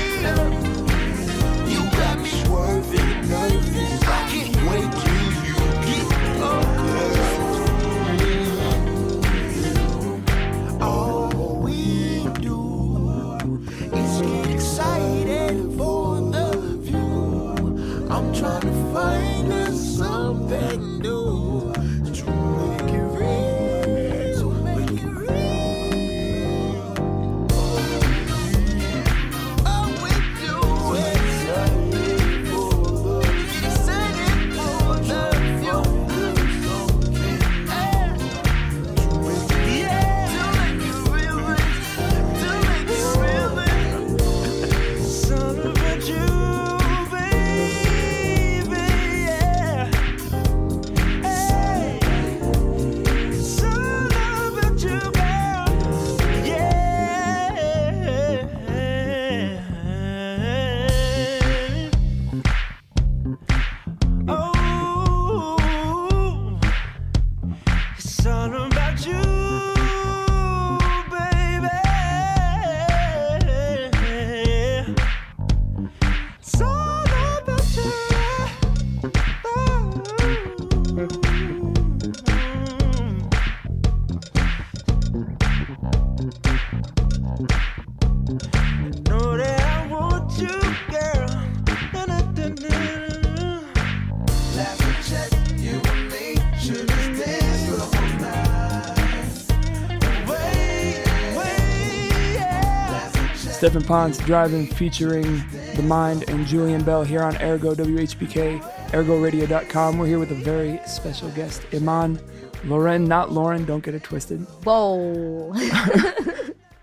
[103.75, 105.43] Stefan Ponce driving featuring
[105.75, 109.99] The Mind and Julian Bell here on Ergo WHPK, ergoradio.com.
[109.99, 112.21] We're here with a very special guest, Iman
[112.67, 114.43] Lauren, not Lauren, don't get it twisted.
[114.63, 115.53] Whoa.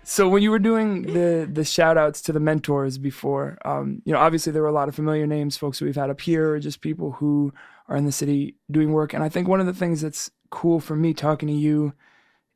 [0.04, 4.12] So when you were doing the the shout outs to the mentors before, um, you
[4.12, 6.50] know, obviously there were a lot of familiar names, folks who we've had up here,
[6.50, 7.54] or just people who
[7.88, 9.14] are in the city doing work.
[9.14, 11.94] And I think one of the things that's cool for me talking to you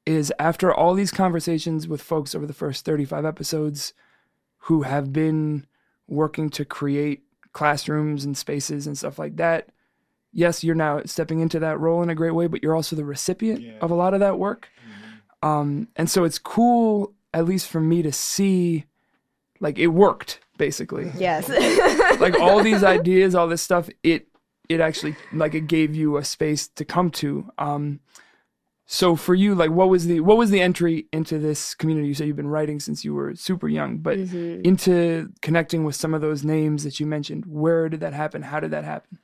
[0.05, 3.94] is after all these conversations with folks over the first 35 episodes
[4.66, 5.64] who have been
[6.09, 9.68] working to create classrooms and spaces and stuff like that.
[10.33, 13.05] Yes, you're now stepping into that role in a great way, but you're also the
[13.05, 14.68] recipient of a lot of that work.
[15.42, 18.87] Um, and so it's cool, at least for me, to see
[19.61, 21.12] like it worked basically.
[21.18, 21.48] yes.
[22.20, 24.26] like all these ideas, all this stuff, it
[24.68, 27.52] it actually like it gave you a space to come to.
[27.57, 28.00] Um,
[28.87, 32.07] so for you, like what was the what was the entry into this community?
[32.07, 36.14] You say you've been writing since you were super young, but into connecting with some
[36.14, 37.46] of those names that you mentioned.
[37.46, 38.42] Where did that happen?
[38.42, 39.18] How did that happen?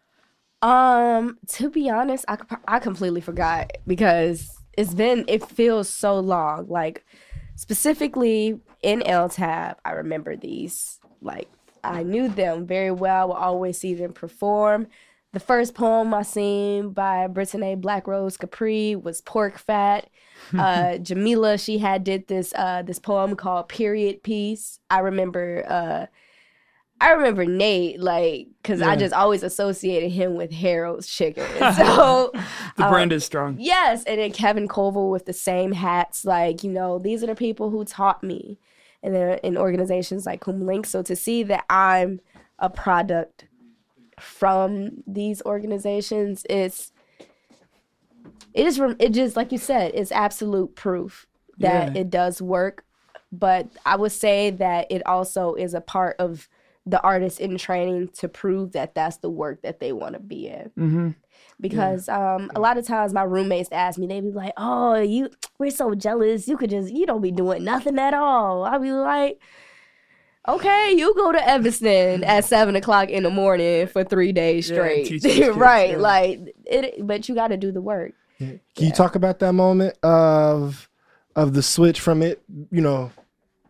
[0.62, 6.66] Um, to be honest, i, I completely forgot because it's been it feels so long.
[6.68, 7.05] Like
[7.55, 10.98] specifically in LTAB, I remember these.
[11.20, 11.48] Like
[11.85, 13.33] I knew them very well.
[13.33, 14.88] I would always see them perform.
[15.32, 20.08] The first poem I seen by Britteney Black Rose Kapri was Pork Fat.
[20.58, 24.80] Uh, Jamila, she had did this uh, this poem called Period Piece.
[24.90, 26.06] I remember uh,
[27.00, 31.46] I remember Nate, like, because I just always associated him with Harold's Chicken.
[31.74, 32.30] So,
[32.76, 33.56] The um, brand is strong.
[33.58, 34.04] yes.
[34.04, 36.24] And then Kevin Coval with the same hats.
[36.24, 38.58] Like, you know, these are the people who taught me.
[39.02, 40.90] And they're in organizations like Kuumba Lynx.
[40.90, 42.20] So to see that I'm
[42.58, 43.46] a product
[44.22, 46.92] from these organizations, it's,
[48.54, 51.26] it is, it just, like you said, it's absolute proof
[51.58, 52.00] that Yeah.
[52.00, 52.85] it does work.
[53.30, 56.48] But I would say that it also is a part of
[56.85, 60.48] the artist in training to prove that that's the work that they want to be
[60.48, 60.70] in.
[60.78, 61.08] Mm-hmm.
[61.61, 65.30] Because um, a lot of times my roommates ask me, they be like, "Oh, you,
[65.58, 66.48] we're so jealous.
[66.48, 69.40] You could just, you don't be doing nothing at all." I be like,
[70.48, 75.09] "Okay, you go to Evanston at seven o'clock in the morning for three days straight,
[75.09, 75.90] these kids, right?
[75.92, 75.96] yeah.
[75.96, 79.96] Like it, but you got to do the work." Can you talk about that moment
[80.02, 80.88] of
[81.37, 82.42] of the switch from it?
[82.72, 83.12] You know,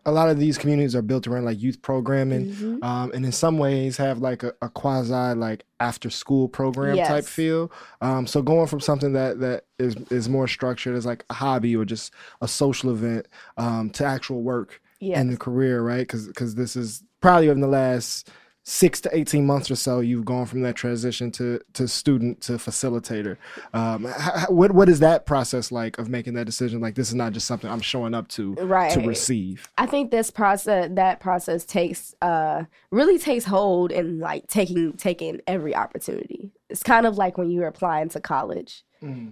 [0.03, 2.83] a lot of these communities are built around like youth programming, Mm-hmm.
[2.83, 7.25] um, and in some ways have like a, a quasi like after school program type
[7.25, 7.71] feel.
[8.01, 11.75] Um, so going from something that that is is more structured as like a hobby
[11.75, 15.17] or just a social event um, to actual work Yes.
[15.17, 15.99] and the career, right?
[15.99, 18.29] Because because this is probably in the last
[18.65, 22.53] six to 18 months or so you've gone from that transition to to student to
[22.53, 23.35] facilitator
[23.73, 27.09] um h- h- what what is that process like of making that decision like this
[27.09, 28.93] is not just something i'm showing up to right.
[28.93, 34.47] to receive I think this process, that process takes, uh, really takes hold in like
[34.47, 36.51] taking taking every opportunity.
[36.73, 38.83] It's kind of like when you're applying to college,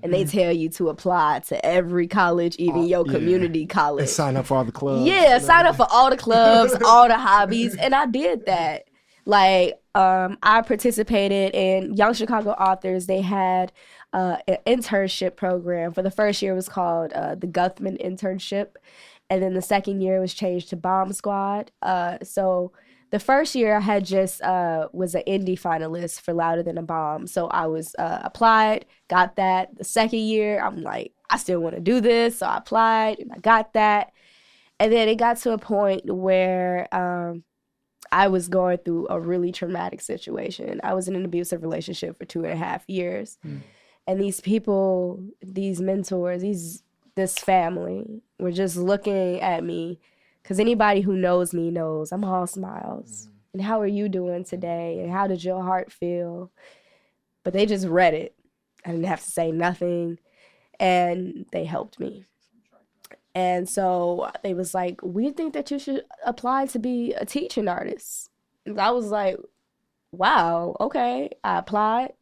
[0.03, 3.13] and they tell you to apply to every college, even your yeah.
[3.13, 4.03] community college.
[4.03, 7.07] and sign up for all the clubs Yeah, sign up for all the clubs, all
[7.07, 8.83] the hobbies, and I did that.
[9.25, 13.05] Like, um, I participated in Young Chicago Authors.
[13.07, 13.71] They had
[14.13, 15.93] uh, an internship program.
[15.93, 18.75] For the first year, it was called uh, the Guthman Internship,
[19.29, 21.71] and then the second year it was changed to Bomb Squad.
[21.81, 22.71] Uh, so
[23.11, 26.81] the first year I had just uh, was an indie finalist for Louder Than a
[26.81, 27.27] Bomb.
[27.27, 29.77] So I was uh, applied, got that.
[29.77, 33.31] The second year, I'm like, I still want to do this, so I applied and
[33.31, 34.11] I got that.
[34.79, 37.43] And then it got to a point where um,
[38.11, 40.81] I was going through a really traumatic situation.
[40.83, 43.37] I was in an abusive relationship for two and a half years.
[44.07, 46.83] And these people, these mentors, these
[47.15, 49.99] this family were just looking at me
[50.41, 53.27] because anybody who knows me knows I'm all smiles.
[53.27, 53.31] Mm-hmm.
[53.53, 54.99] And how are you doing today?
[54.99, 56.51] And how did your heart feel?
[57.43, 58.35] But they just read it.
[58.85, 60.19] I didn't have to say nothing.
[60.79, 62.25] And they helped me.
[63.33, 67.67] And so they was like, "We think that you should apply to be a teaching
[67.67, 68.29] artist."
[68.65, 69.37] And I was like,
[70.11, 72.13] "Wow, okay." I applied.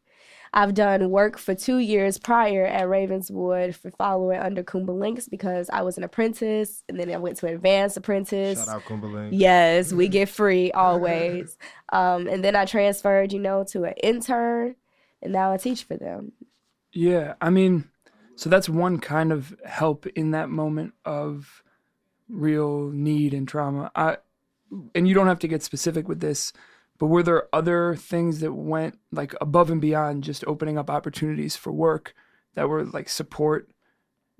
[0.53, 5.69] I've done work for two years prior at Ravenswood for following under Kuumba Lynx because
[5.71, 8.57] I was an apprentice, and then I went to advanced apprentice.
[8.59, 9.35] shout out Kuumba Lynx.
[9.35, 11.57] Yes, we get free always.
[11.91, 14.75] Um, and then I transferred, you know, to an intern,
[15.21, 16.31] and now I teach for them.
[16.91, 17.89] Yeah, I mean,
[18.35, 21.63] so that's one kind of help in that moment of
[22.27, 23.91] real need and trauma.
[23.95, 24.17] I
[24.93, 26.53] and you don't have to get specific with this,
[26.99, 31.55] but were there other things that went like above and beyond just opening up opportunities
[31.55, 32.13] for work
[32.55, 33.69] that were like support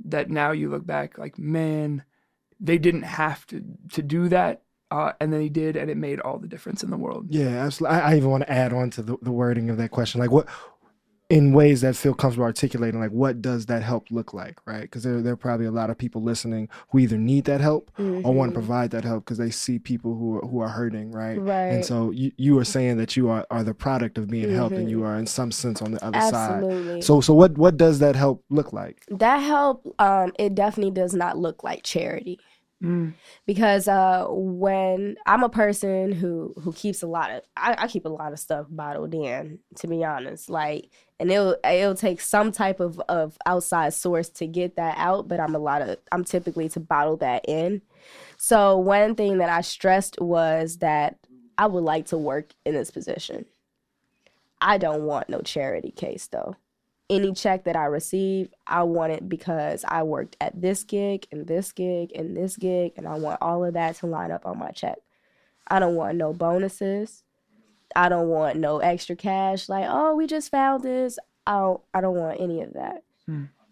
[0.05, 2.03] that now you look back like, man,
[2.59, 4.61] they didn't have to to do that.
[4.91, 7.27] Uh, and then he did, and it made all the difference in the world.
[7.29, 7.99] Yeah, absolutely.
[7.99, 10.19] I, I even want to add on to the, the wording of that question.
[10.19, 10.47] Like, what,
[11.29, 14.81] in ways that feel comfortable articulating, like, what does that help look like, right?
[14.81, 17.91] Because there, there are probably a lot of people listening who either need that help
[17.99, 21.11] or want to provide that help because they see people who are, who are hurting,
[21.11, 21.39] right?
[21.39, 24.49] right And so you, you are saying that you are, are the product of being
[24.49, 27.01] helped and you are in some sense on the other Absolutely.
[27.01, 27.03] side.
[27.03, 29.03] So, so what, what does that help look like?
[29.11, 32.39] that help um it definitely does not look like charity
[32.81, 33.15] Mm.
[33.45, 38.05] because uh when i'm a person who who keeps a lot of I, I keep
[38.05, 42.51] a lot of stuff bottled in to be honest like and it'll it'll take some
[42.51, 46.23] type of of outside source to get that out but i'm a lot of i'm
[46.23, 47.81] typically to bottle that in
[48.37, 51.17] so one thing that i stressed was that
[51.57, 53.45] i would like to work in this position
[54.61, 56.55] i don't want no charity case though
[57.09, 61.47] any check that I receive, I want it because I worked at this gig and
[61.47, 64.59] this gig and this gig, and I want all of that to line up on
[64.59, 64.99] my check.
[65.67, 67.23] I don't want no bonuses.
[67.95, 69.69] I don't want no extra cash.
[69.69, 71.17] Like, oh, we just found this.
[71.47, 71.81] I don't.
[71.93, 73.03] I don't want any of that.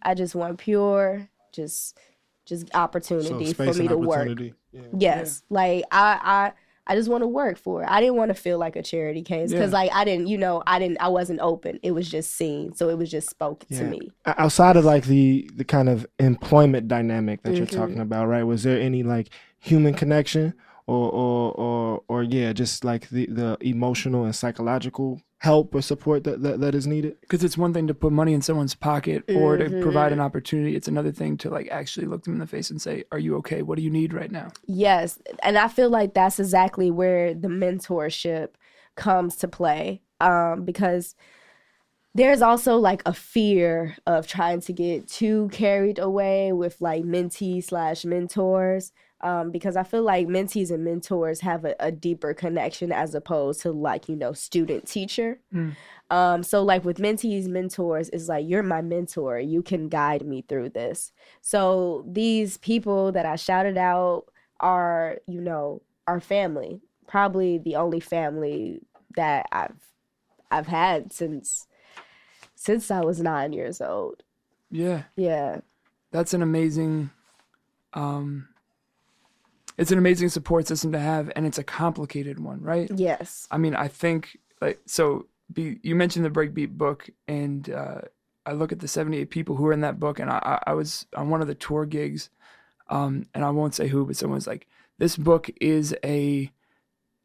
[0.04, 1.98] I just want pure, just,
[2.46, 4.40] just opportunity for me to work.
[4.72, 4.82] Yeah.
[4.96, 7.90] Yes, like I, I, I just want to work for it.
[7.90, 9.80] I didn't want to feel like a charity case because, Yeah.
[9.80, 11.80] like, I didn't, you know, I didn't, I wasn't open.
[11.82, 14.12] It was just seen, so it was just spoken to me.
[14.26, 17.80] Outside of like the the kind of employment dynamic that you're Mm-hmm.
[17.80, 20.54] talking about right was there any like human connection
[20.88, 26.24] or or or, or yeah just like the the emotional and psychological help or support
[26.24, 27.20] that that, that is needed?
[27.22, 30.76] Because it's one thing to put money in someone's pocket or to provide an opportunity.
[30.76, 33.36] It's another thing to like actually look them in the face and say are you
[33.38, 33.62] okay?
[33.62, 34.50] What do you need right now?
[34.66, 38.50] Yes, and I feel like that's exactly where the mentorship
[38.96, 40.02] comes to play.
[40.20, 41.14] Um, because
[42.16, 47.66] there's also like a fear of trying to get too carried away with like mentees
[47.66, 48.92] slash mentors.
[49.22, 53.62] Um, because I feel like mentees and mentors have a, a deeper connection as opposed
[53.62, 55.40] to like, you know, student teacher.
[56.12, 59.40] Um, so like with mentees, mentors, it's like you're my mentor.
[59.40, 61.12] You can guide me through this.
[61.42, 64.26] So these people that I shouted out
[64.60, 66.82] are, you know, our family.
[67.08, 68.82] Probably the only family
[69.16, 69.82] that I've
[70.52, 71.66] I've had since
[72.56, 74.24] since I was nine years old.
[74.70, 75.62] yeah Yeah.
[76.12, 77.10] that's an amazing
[77.94, 78.48] um
[79.78, 83.48] it's an amazing support system to have and it's a complicated one right Yes.
[83.52, 88.02] i mean i think like so be, you mentioned the breakbeat book and uh
[88.46, 90.74] i look at the 78 people who are in that book and i i I
[90.74, 92.30] was on one of the tour gigs
[92.90, 94.68] um and i won't say who but someone's like
[94.98, 96.52] this book is a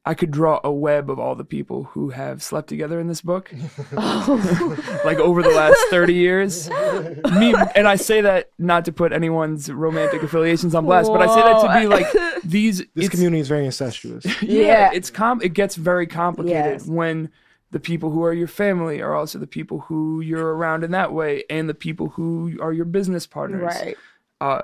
[0.05, 3.21] I could draw a web of all the people who have slept together in this
[3.21, 3.53] book,
[3.93, 6.69] like over the last thirty years.
[7.39, 11.27] Me, and I say that not to put anyone's romantic affiliations on blast, but I
[11.29, 12.83] say that to be like these.
[12.95, 14.25] This community is very incestuous.
[14.43, 14.91] yeah, Yeah.
[14.93, 16.87] it's com it gets very complicated Yes.
[16.87, 17.31] when
[17.71, 21.13] the people who are your family are also the people who you're around in that
[21.13, 23.63] way and the people who are your business partners.
[23.63, 23.97] Right.
[24.41, 24.63] Uh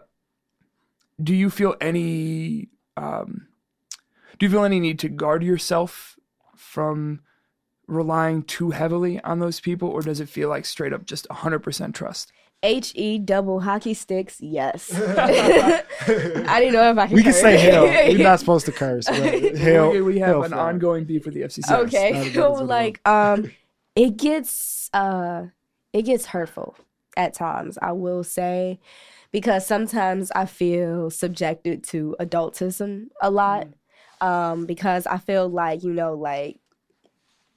[1.23, 3.48] do you feel any um
[4.39, 6.19] do you feel any need to guard yourself
[6.57, 7.21] from
[7.87, 11.95] relying too heavily on those people or does it feel like straight up just 100%
[11.95, 12.33] trust?
[12.63, 14.41] H E double hockey sticks.
[14.41, 14.93] Yes.
[14.99, 15.83] I
[16.61, 17.15] didn't know if I could.
[17.15, 17.41] We can curse.
[17.41, 17.85] say hell.
[18.09, 19.07] We're not supposed to curse.
[19.07, 19.93] But hell.
[19.93, 20.59] we, we have hell an fly.
[20.69, 21.71] ongoing beef with the FCC.
[21.85, 23.51] okay is- so like um
[23.95, 25.47] it gets uh
[25.93, 26.77] it gets hurtful
[27.17, 28.79] at times i will say
[29.33, 33.67] because sometimes i feel subjected to adultism a lot
[34.21, 36.59] um because i feel like you know like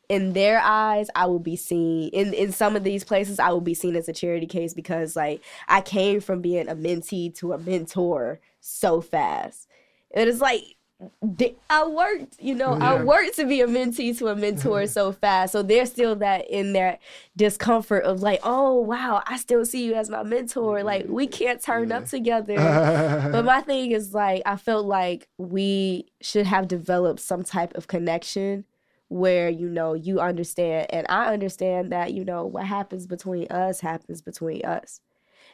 [0.09, 3.62] in their eyes i will be seen in in some of these places i will
[3.62, 7.53] be seen as a charity case because like i came from being a mentee to
[7.53, 9.68] a mentor so fast.
[10.12, 10.62] It is like
[11.36, 15.12] di- I worked, you know, I worked to be a mentee to a mentor so
[15.12, 15.54] fast.
[15.54, 16.99] So there's still that in that
[17.36, 20.84] discomfort of like, oh wow, I still see you as my mentor.
[20.84, 22.56] Like we can't turn up together.
[23.32, 27.88] but my thing is like I felt like we should have developed some type of
[27.88, 28.66] connection
[29.08, 33.82] where you know you understand and I understand that you know what happens between us
[33.82, 35.02] happens between us.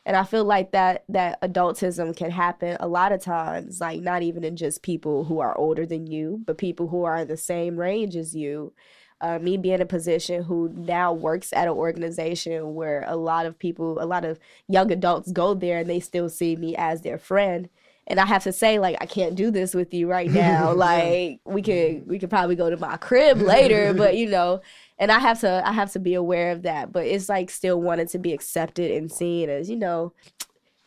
[0.07, 4.21] And I feel like that that adultism can happen a lot of times, like not
[4.23, 7.35] even in just people who are older than you, but people who are in the
[7.35, 8.73] same range as you.
[9.19, 13.59] Uh, me being a position who now works at an organization where a lot of
[13.59, 14.39] people, a lot of
[14.69, 17.67] young adults go there and they still see me as their friend.
[18.05, 20.71] And I have to say, like, I can't do this with you right now.
[20.71, 24.61] like, we could, we could probably go to my crib later, but you know,
[24.99, 26.91] and I have to, I have to be aware of that.
[26.91, 30.13] But it's like still wanting to be accepted and seen as, you know,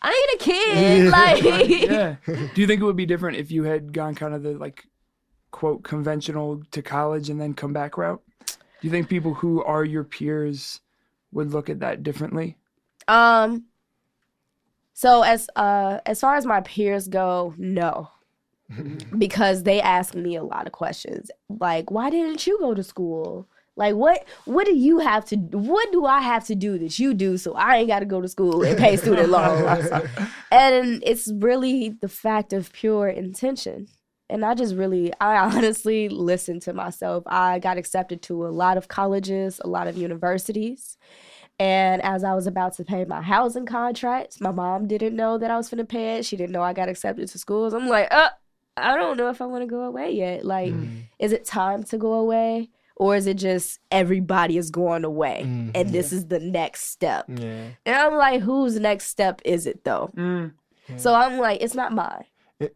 [0.03, 1.11] I ain't a kid.
[1.11, 2.17] Like, yeah.
[2.55, 4.85] Do you think it would be different if you had gone kind of the like
[5.51, 8.23] quote conventional to college and then come back route?
[8.47, 10.81] Do you think people who are your peers
[11.33, 12.57] would look at that differently?
[13.09, 13.65] Um.
[14.95, 18.11] So as uh as far as my peers go, no,
[19.17, 23.49] because they ask me a lot of questions, like, "Why didn't you go to school?
[23.81, 25.37] Like, what what do you have to?
[25.37, 28.21] What do I have to do that you do so I ain't got to go
[28.21, 29.89] to school and pay student loans?"
[30.53, 33.89] and it's really the fact of pure intention.
[34.29, 37.25] And I just really, I honestly listened to myself.
[37.27, 40.99] I got accepted to a lot of colleges, a lot of universities.
[41.59, 45.51] And as I was about to pay my housing contracts, my mom didn't know that
[45.51, 46.27] I was to pay it.
[46.27, 47.73] She didn't know I got accepted to schools.
[47.73, 48.29] I'm like, uh,
[48.77, 50.45] I don't know if I want to go away yet.
[50.45, 50.75] Like,
[51.19, 52.69] is it time to go away?
[53.01, 55.41] Or is it just everybody is going away
[55.75, 57.25] and this is the next step?
[57.29, 57.69] Yeah.
[57.87, 60.11] And I'm like, whose next step is it though?
[60.15, 60.53] Mm.
[60.99, 62.25] So I'm like, it's not mine.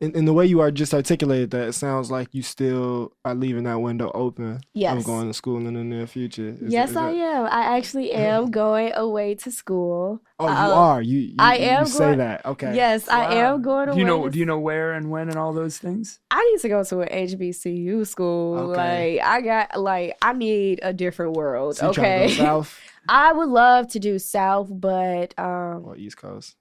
[0.00, 3.34] In, in the way you are just articulated that, it sounds like you still are
[3.34, 4.92] leaving that window open Yes.
[4.96, 6.56] I'm going to school in the near future.
[6.58, 7.44] Is yes, that- is I that- am.
[7.46, 10.22] I actually am going away to school.
[10.38, 11.02] Oh, you Uh, are.
[11.02, 12.46] You, you I you am say going- that.
[12.46, 12.74] Okay.
[12.74, 13.96] Yes, I am going away.
[13.96, 16.18] Do you know to do you know where and when and all those things?
[16.30, 18.58] I need to go to an HBCU school.
[18.70, 19.18] Okay.
[19.18, 21.76] Like I got like I need a different world.
[21.76, 22.26] So you to okay.
[22.28, 26.56] go south I would love to do South, but um or East Coast?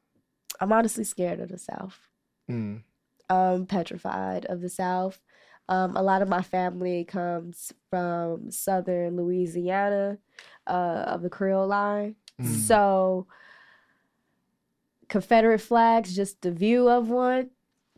[0.60, 1.98] I'm honestly scared of the South.
[2.52, 2.82] Mm.
[3.30, 5.20] Um petrified of the South.
[5.70, 10.18] Um a lot of my family comes from southern Louisiana,
[10.68, 12.16] uh of the Creole line.
[12.42, 12.48] Mm.
[12.68, 13.28] So
[15.10, 17.52] Confederate flags, just the view of one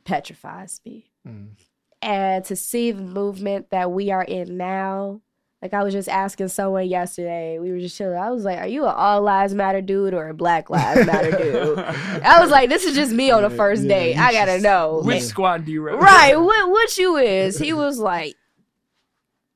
[0.03, 1.11] petrifies me.
[1.27, 1.55] Mm.
[2.01, 5.21] and to see the movement that we are in now
[5.65, 8.67] like i was just asking someone yesterday we were just chilling i was like are
[8.67, 11.79] you an all lives matter dude or a black lives matter dude
[12.23, 14.51] i was like this is just me on a first yeah, date you i gotta
[14.53, 15.99] just- know Which Like, squad do you rep?
[15.99, 18.35] right what what you is he was like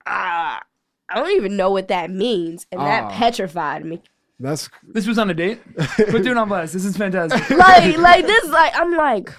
[0.05, 0.61] ah
[1.09, 3.09] i don't even know what that means and that Ah.
[3.11, 4.01] petrified me
[4.39, 5.59] That's This was on a date.
[5.75, 6.71] Put dude on blast.
[6.71, 7.49] This is fantastic.
[7.57, 9.33] like like this like i'm like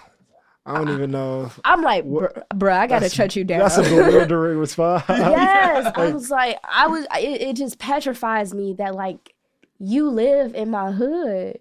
[0.71, 1.45] I don't even know.
[1.47, 5.05] If, i'm like What- bruh, i gotta shut you down That's a bewildering response.
[5.09, 9.35] yes i was like i was it, it just petrifies me that like
[9.79, 11.59] you live in my hood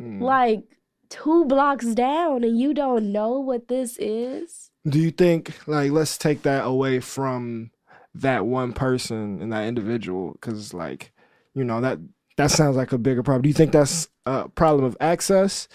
[0.00, 0.22] Mm.
[0.22, 0.62] like
[1.10, 6.16] two blocks down and you don't know what this is Do you think like let's
[6.16, 7.70] take that away from
[8.14, 11.12] that one person and that individual because like
[11.54, 11.98] you know that
[12.38, 13.42] that sounds like a bigger problem.
[13.42, 15.68] Do you think that's a problem of access,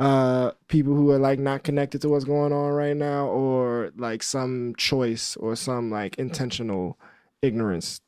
[0.00, 4.22] uh people who are like not connected to what's going on right now or like
[4.22, 6.98] some choice or some like intentional
[7.42, 8.00] ignorance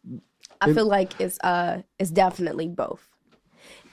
[0.62, 3.08] I feel like it's uh it's definitely both.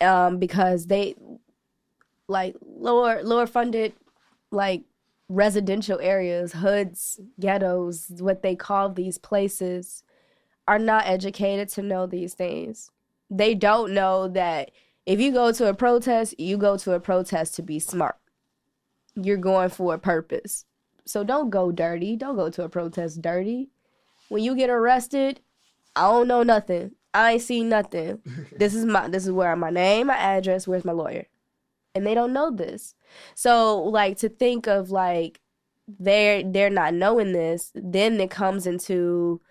[0.02, 1.16] Um because they
[2.28, 3.94] like lower lower funded
[4.52, 4.84] like
[5.28, 10.04] residential areas, hoods, ghettos, what they call these places
[10.68, 12.92] are not educated to know these things.
[13.30, 14.72] They don't know that
[15.10, 18.18] if you go to a protest, you go to a protest to be smart.
[19.16, 20.66] You're going for a purpose.
[21.04, 22.16] So don't go dirty.
[22.16, 23.70] Don't go to a protest dirty.
[24.28, 25.40] When you get arrested,
[25.96, 26.92] I don't know nothing.
[27.12, 28.22] I ain't seen nothing.
[28.56, 31.26] this is my this is where my name, my address, where's my lawyer?
[31.96, 32.94] And they don't know this.
[33.34, 35.42] So like to think of like
[35.88, 39.42] they're they're not knowing this, then it comes into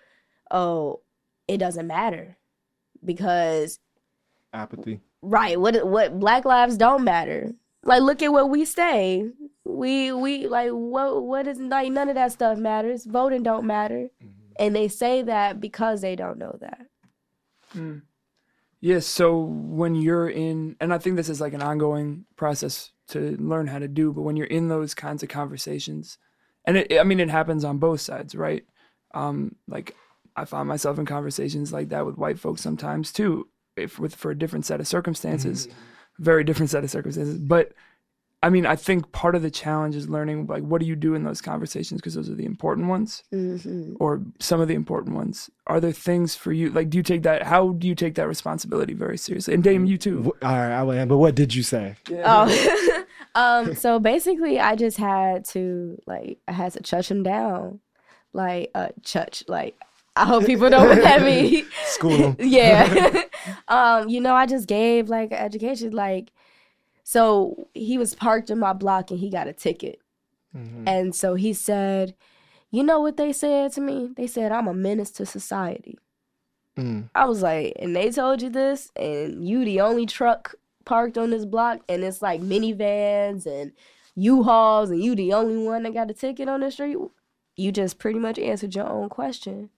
[0.53, 1.01] oh,
[1.49, 2.37] it doesn't matter.
[3.05, 3.81] Because
[4.53, 7.53] apathy right, what what black lives don't matter.
[7.85, 9.31] Like look at what we say.
[9.64, 13.05] We we like what what is like none of that stuff matters.
[13.05, 14.09] Voting don't matter.
[14.59, 16.87] And they say that because they don't know that.
[18.81, 19.07] Yes.
[19.07, 23.69] So when you're in, and I think this is like an ongoing process to learn
[23.69, 26.19] how to do, but when you're in those kinds of conversations,
[26.64, 28.64] and it, I mean, it happens on both sides, right?
[29.14, 29.97] Um, like
[30.37, 33.49] I find myself in conversations like that with white folks sometimes too,
[33.79, 35.68] if with for a different set of circumstances,
[36.18, 37.39] very different set of circumstances.
[37.39, 37.72] But
[38.41, 41.14] I mean, I think part of the challenge is learning like what do you do
[41.14, 43.95] in those conversations because those are the important ones Mm-hmm.
[43.99, 45.51] or some of the important ones.
[45.66, 48.29] Are there things for you like do you take that how do you take that
[48.29, 49.55] responsibility very seriously?
[49.55, 50.33] And Dame, you too.
[50.43, 53.05] All right I will, but what did you say Oh,
[53.35, 53.74] um.
[53.74, 57.81] So basically, I just had to like I had to church him down,
[58.33, 59.43] like uh, church.
[59.49, 59.74] Like
[60.19, 61.66] I hope people know what that means.
[61.85, 63.23] School yeah.
[63.69, 64.09] um.
[64.09, 65.93] You know, I just gave like an education.
[65.93, 66.33] Like,
[67.05, 70.01] so he was parked in my block and he got a ticket,
[70.87, 72.14] and so he said,
[72.71, 74.11] "You know what they said to me?
[74.16, 75.99] They said I'm a menace to society."
[76.77, 77.11] Mm.
[77.14, 80.55] I was like, and they told you this, and you the only truck
[80.85, 83.73] parked on this block, and it's like minivans and
[84.14, 86.97] U-Hauls, and you the only one that got a ticket on the street.
[87.57, 89.71] You just pretty much answered your own question.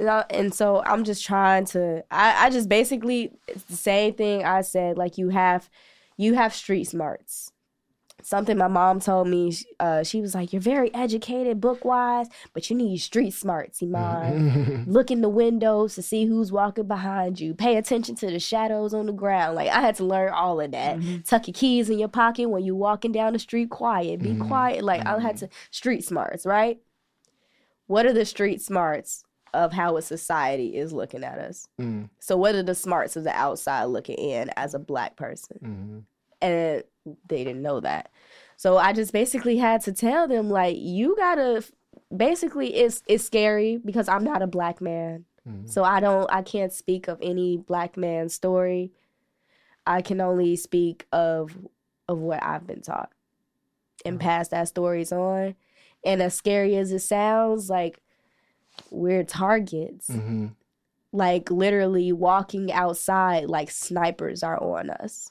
[0.00, 2.04] And, so I'm just trying to.
[2.10, 4.96] I, I just basically it's the same thing I said.
[4.96, 5.68] Like you have,
[6.16, 7.52] you have street smarts.
[8.22, 9.56] Something my mom told me.
[9.78, 14.52] Uh, she was like, "You're very educated, book wise, but you need street smarts, Emon."
[14.52, 14.90] Mm-hmm.
[14.92, 17.54] look in the windows to see who's walking behind you.
[17.54, 19.56] Pay attention to the shadows on the ground.
[19.56, 20.98] Like I had to learn all of that.
[20.98, 21.22] Mm-hmm.
[21.22, 23.70] Tuck your keys in your pocket when you're walking down the street.
[23.70, 24.20] Quiet.
[24.20, 24.48] Be mm-hmm.
[24.48, 24.84] quiet.
[24.84, 26.78] Like I had to street smarts, right?
[27.86, 29.24] What are the street smarts
[29.54, 31.66] of how a society is looking at us?
[31.80, 32.08] Mm.
[32.18, 35.58] So what are the smarts of the outside looking in as a black person?
[35.62, 36.04] Mhm.
[36.42, 36.82] and
[37.28, 38.10] they didn't know that.
[38.56, 41.62] So I just basically had to tell them like you gotta
[42.16, 45.24] basically it's it's scary because I'm not a black man.
[45.66, 48.92] So I don't I can't speak of any black man's story.
[49.86, 51.58] I can only speak of
[52.08, 53.10] of what I've been taught
[54.04, 55.56] and pass that stories on.
[56.04, 58.00] And as scary as it sounds, like
[58.90, 60.08] we're targets.
[60.08, 60.54] Mhm.
[61.12, 65.28] Like literally walking outside like snipers are on us.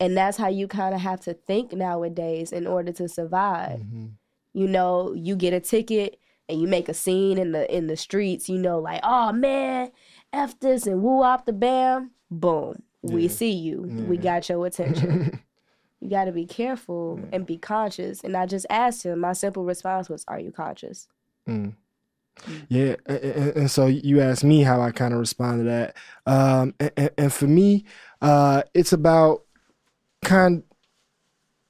[0.00, 3.80] And that's how you kind of have to think nowadays in order to survive.
[3.80, 4.10] Mhm.
[4.56, 6.16] you know you get a ticket
[6.48, 9.90] and you make a scene in the in the streets you know like oh man
[10.32, 12.12] f this and woo up the bam.
[12.30, 12.82] Boom.
[13.02, 13.82] We see you.
[14.08, 15.40] We got your attention.
[16.00, 18.22] You got to be careful and be conscious.
[18.22, 21.08] And i just asked him my simple response was are you conscious?
[21.48, 21.74] Mm.
[22.68, 25.96] Yeah, and, and, and so you asked me how I kind of respond to that,
[26.26, 27.84] um, and, and, for me,
[28.20, 29.44] uh, it's about
[30.24, 30.62] kind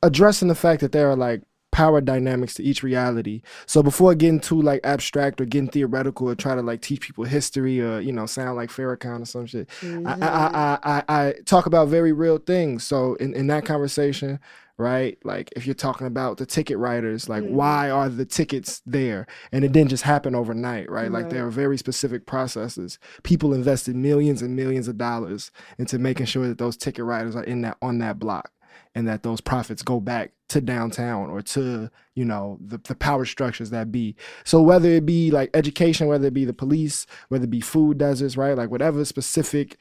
[0.02, 1.42] addressing the fact that there are like
[1.74, 3.42] power dynamics to each reality.
[3.66, 7.24] So before getting too like abstract or getting theoretical or try to like teach people
[7.24, 11.34] history or you know sound like Farrakhan or some shit, I, I, I, I, I
[11.44, 12.84] talk about very real things.
[12.84, 14.38] So in, in that conversation,
[14.76, 15.18] right?
[15.24, 17.54] Like if you're talking about the ticket writers, like mm-hmm.
[17.54, 19.26] why are the tickets there?
[19.52, 21.10] And it didn't just happen overnight, right?
[21.10, 22.98] Like there are very specific processes.
[23.22, 27.44] People invested millions and millions of dollars into making sure that those ticket writers are
[27.44, 28.50] in that on that block
[28.94, 33.24] and that those profits go back to downtown or to you know the, the power
[33.24, 34.14] structures that be
[34.44, 37.98] so whether it be like education whether it be the police whether it be food
[37.98, 39.78] deserts right like whatever specific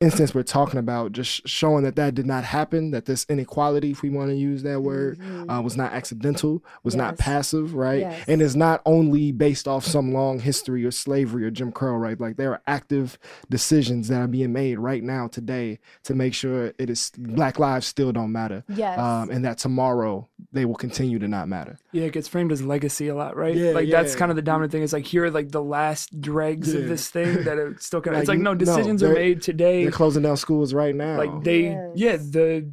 [0.00, 4.02] instance we're talking about, just showing that that did not happen, that this inequality, if
[4.02, 5.18] we want to use that word,
[5.48, 7.22] uh, was not accidental, was not Mm-hmm.
[7.22, 8.00] Passive, right?
[8.00, 8.24] Yes.
[8.28, 12.20] And is not only based off some long history of slavery or Jim Crow, right?
[12.20, 13.18] Like there are active
[13.48, 17.86] decisions that are being made right now, today, to make sure it is Black lives
[17.86, 18.64] still don't matter.
[18.68, 18.98] Yes.
[18.98, 21.78] Um, and that tomorrow they will continue to not matter.
[21.92, 23.54] Yeah, it gets framed as legacy a lot, right?
[23.54, 24.82] Yeah, like that's kind of the dominant thing.
[24.82, 26.80] It's like here are like the last dregs Yeah.
[26.80, 28.16] of this thing that are still kind of.
[28.16, 29.85] Like, it's like no no, decisions are they're- made today.
[29.86, 31.16] They're closing down schools right now.
[31.18, 31.90] Like they, Yes.
[31.94, 32.72] yeah, the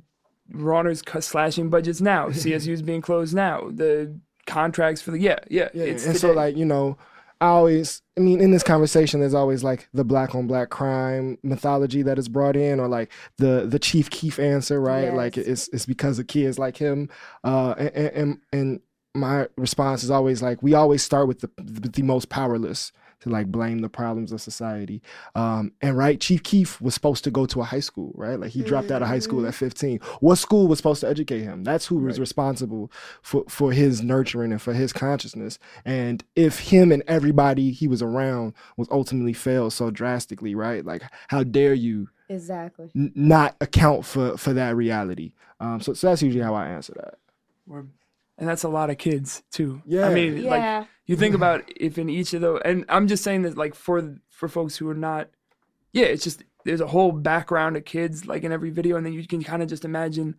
[0.52, 2.28] runners cu- slashing budgets now.
[2.30, 3.70] CSU's being closed now.
[3.72, 5.70] The contracts for the yeah, yeah.
[5.74, 6.98] Yeah, it's and so like you know,
[7.42, 11.38] I always, I mean, in this conversation, there's always like the black on black crime
[11.44, 15.14] mythology that is brought in, or like the the Chief Keef answer, right?
[15.14, 17.10] Like it's it's because of kids like him,
[17.44, 18.80] uh, and and, and
[19.16, 22.92] my response is always like we always start with the the, the most powerless
[23.24, 25.02] to like blame the problems of society.
[25.34, 28.38] Um, and right, Chief Keef was supposed to go to a high school, right?
[28.38, 30.00] Like he dropped out of high school at 15.
[30.20, 31.64] What school was supposed to educate him?
[31.64, 35.58] That's who was responsible for for his nurturing and for his consciousness.
[35.86, 40.86] And if him and everybody he was around was ultimately failed so drastically, right?
[40.86, 42.92] Like how dare you exactly.
[42.94, 45.32] n- not account for for that reality?
[45.62, 47.16] Um, so so that's usually how I answer that.
[47.66, 47.88] We're-
[48.38, 49.82] and that's a lot of kids too.
[49.86, 50.08] Yeah.
[50.08, 53.44] I mean, like you think about if in each of those, and I'm just saying
[53.44, 55.30] that like for for folks who are not,
[55.92, 59.14] yeah, it's just there's a whole background of kids like in every video, and then
[59.14, 60.36] you can kind of just imagine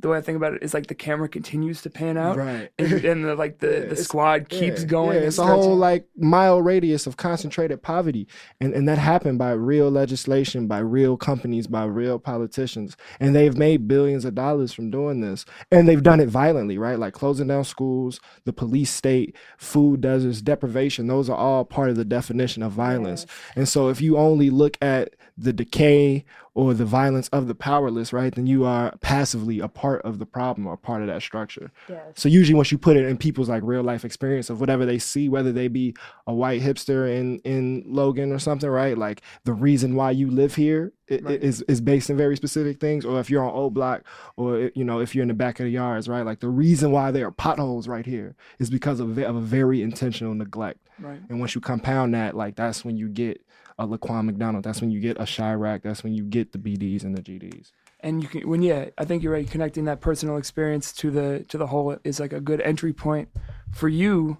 [0.00, 2.70] the way I think about it is like the camera continues to pan out, Right.
[2.78, 5.16] and, and the, like the the squad keeps Yeah, going.
[5.16, 8.28] Yeah, it's a whole like mile radius of concentrated poverty,
[8.60, 13.56] and and that happened by real legislation, by real companies, by real politicians, and they've
[13.56, 16.98] made billions of dollars from doing this, and they've done it violently, right?
[16.98, 21.08] Like closing down schools, the police state, food deserts, deprivation.
[21.08, 23.26] Those are all part of the definition of violence.
[23.56, 26.24] And so, if you only look at the decay
[26.58, 30.26] or the violence of the powerless, right, then you are passively a part of the
[30.26, 31.70] problem or part of that structure.
[31.88, 32.00] Yes.
[32.16, 34.98] So usually once you put it in people's like real life experience of whatever they
[34.98, 35.94] see, whether they be
[36.26, 38.98] a white hipster in in Logan or something, right?
[38.98, 42.80] Like the reason why you live here i- i- is is based in very specific
[42.80, 43.04] things.
[43.04, 44.02] Or if you're on O Block,
[44.36, 46.26] or you know if you're in the back of the yards, right?
[46.26, 49.80] Like the reason why there are potholes right here is because of, of a very
[49.80, 50.80] intentional neglect.
[50.98, 51.20] Right.
[51.28, 53.40] And once you compound that, like that's when you get
[53.80, 54.64] a Laquan McDonald.
[54.64, 55.82] That's when you get a Chiraq.
[55.84, 57.72] That's when you get the BDs and the GDs.
[58.00, 61.44] and you can when yeah i think you're right connecting that personal experience to the
[61.48, 63.28] to the whole is like a good entry point
[63.72, 64.38] for you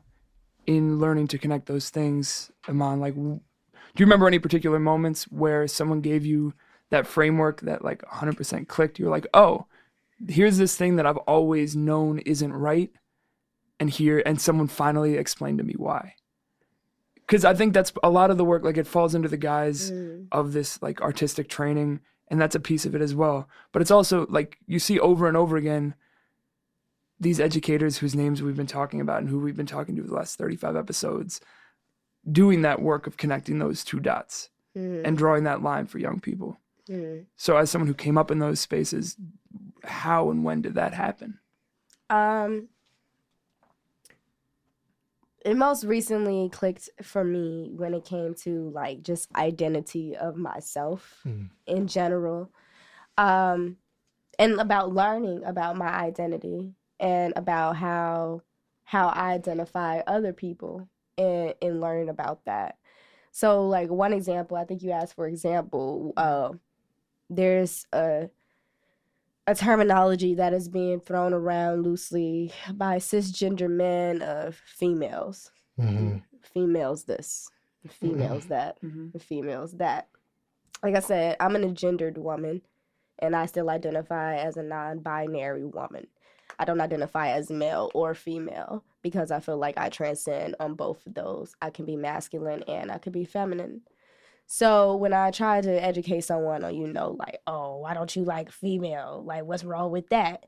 [0.66, 5.66] in learning to connect those things Emon like do you remember any particular moments where
[5.66, 6.54] someone gave you
[6.90, 8.98] that framework that like 100% clicked?
[8.98, 9.66] You're like oh
[10.28, 12.90] here's this thing that i've always known isn't right
[13.80, 16.14] and here and someone finally explained to me why
[17.28, 19.92] because i think that's a lot of the work like it falls into the guise
[19.92, 20.26] mm.
[20.32, 22.00] of this like artistic training
[22.30, 23.48] and that's a piece of it as well.
[23.72, 25.94] But it's also like you see over and over again
[27.20, 30.14] these educators whose names we've been talking about and who we've been talking to the
[30.14, 31.40] last 35 episodes
[32.30, 35.16] doing that work of connecting those two dots and mm.
[35.16, 36.58] drawing that line for young people.
[36.88, 37.24] Mm.
[37.36, 39.16] So as someone who came up in those spaces
[39.84, 41.38] how and when did that happen?
[42.10, 42.68] Um,
[45.48, 51.20] it most recently clicked for me when it came to like just identity of myself
[51.66, 52.50] in general,
[53.16, 53.76] um,
[54.38, 58.42] and about learning about my identity and about how
[58.84, 62.78] how I identify other people and and learning about that.
[63.30, 66.12] So, like one example, I think you asked for example.
[66.16, 66.50] Uh,
[67.30, 68.30] there's a
[69.48, 75.50] a terminology that is being thrown around loosely by cisgender men of females.
[75.80, 76.18] Mm-hmm.
[76.52, 77.48] Females this,
[77.86, 78.06] mm-hmm.
[78.06, 79.16] females that, mm-hmm.
[79.16, 80.08] females that.
[80.82, 82.60] Like I said, I'm an gendered woman
[83.20, 86.08] and I still identify as a non binary woman.
[86.58, 91.06] I don't identify as male or female because I feel like I transcend on both
[91.06, 91.54] of those.
[91.62, 93.80] I can be masculine and I can be feminine.
[94.50, 98.24] So when I try to educate someone on, you know, like, oh, why don't you
[98.24, 99.22] like female?
[99.24, 100.46] Like, what's wrong with that?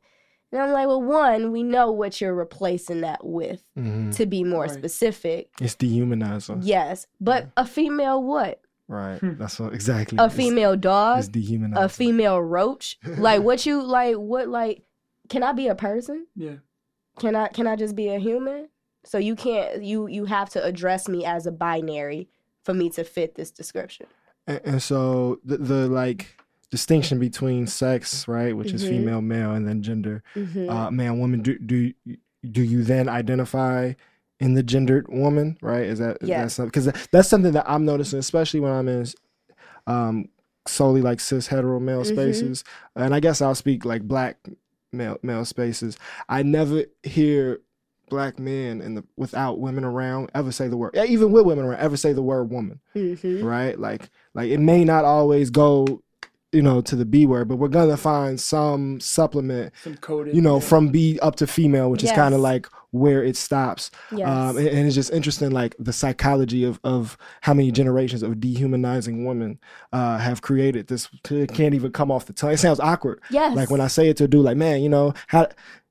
[0.51, 4.11] And I'm like, well, one, we know what you're replacing that with mm-hmm.
[4.13, 4.71] to be more Right.
[4.71, 5.51] specific.
[5.61, 6.63] It's dehumanizing.
[6.63, 8.63] Yes, but a female what?
[8.89, 9.19] Right.
[9.21, 9.35] Hmm.
[9.39, 10.17] That's what exactly.
[10.19, 11.19] A It's- female dog?
[11.19, 11.85] It's dehumanizing.
[11.85, 12.99] A female roach?
[13.05, 14.17] like, what you like?
[14.17, 14.83] What like?
[15.29, 16.27] Can I be a person?
[16.35, 16.57] yeah
[17.19, 18.71] Can I can I just be a human?
[19.05, 22.29] So you can't you you have to address me as a binary
[22.65, 24.07] for me to fit this description.
[24.47, 26.37] and, and so the, the like
[26.71, 28.89] distinction between sex, right, which is Mhm.
[28.89, 30.69] female, male, and then gender, Mhm.
[30.71, 31.43] uh, man, woman.
[31.43, 31.93] Do do
[32.51, 33.93] do you then identify
[34.39, 35.85] in the gendered woman, right?
[35.85, 36.43] Is that is Yeah.
[36.45, 36.69] that something?
[36.69, 39.07] Because that's something that I'm noticing, especially when I'm in
[39.87, 40.29] um,
[40.67, 42.07] solely like cis hetero male Mhm.
[42.07, 42.65] spaces,
[42.97, 44.37] and I guess I'll speak like black
[44.93, 45.97] male male spaces.
[46.29, 47.61] I never hear
[48.11, 51.81] black men and the without women around ever say the word even with women around
[51.81, 53.43] ever say the word woman Mhm.
[53.43, 56.03] right like like it may not always go
[56.53, 60.35] you know to the b word but we're gonna find some supplement Some coded.
[60.35, 60.61] you know yeah.
[60.69, 64.29] from b up to female which is kind of like where it stops Yes.
[64.29, 68.41] um, and, and it's just interesting, like the psychology of, of how many generations of
[68.41, 69.61] dehumanizing women
[69.93, 71.09] uh, have created this.
[71.31, 72.51] It can't even come off the tongue.
[72.51, 73.21] It sounds awkward.
[73.31, 73.55] yes.
[73.55, 75.47] Like when I say it to a dude, like, man, you know, how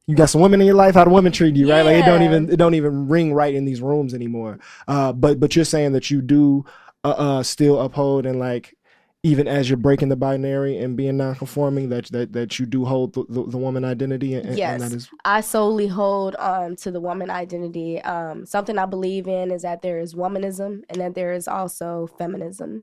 [0.10, 1.84] you got some women in your life, how do women treat you, right?
[1.84, 4.57] Like it don't even it don't even ring right in these rooms anymore.
[4.88, 6.66] Uh, but but you're saying that you do
[7.03, 8.76] uh, uh, still uphold and like
[9.22, 13.14] even as you're breaking the binary and being non-conforming, that that that you do hold
[13.14, 14.82] the, the, the woman identity and, and Yes.
[14.82, 18.01] that is I solely hold on to the woman identity.
[18.01, 22.10] Um, something I believe in is that there is womanism and that there is also
[22.18, 22.82] feminism.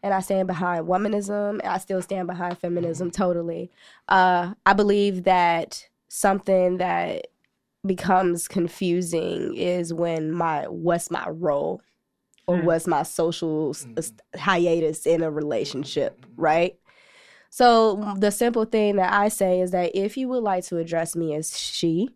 [0.00, 3.68] And I stand behind womanism and I still stand behind feminism totally.
[4.08, 7.28] Uh, I believe that something that
[7.86, 11.80] becomes confusing is when my what's my role
[12.46, 12.64] or Hmm.
[12.64, 16.78] what's my social s- hiatus in a relationship, right?
[17.50, 21.16] So the simple thing that I say is that if you would like to address
[21.16, 22.10] me as she,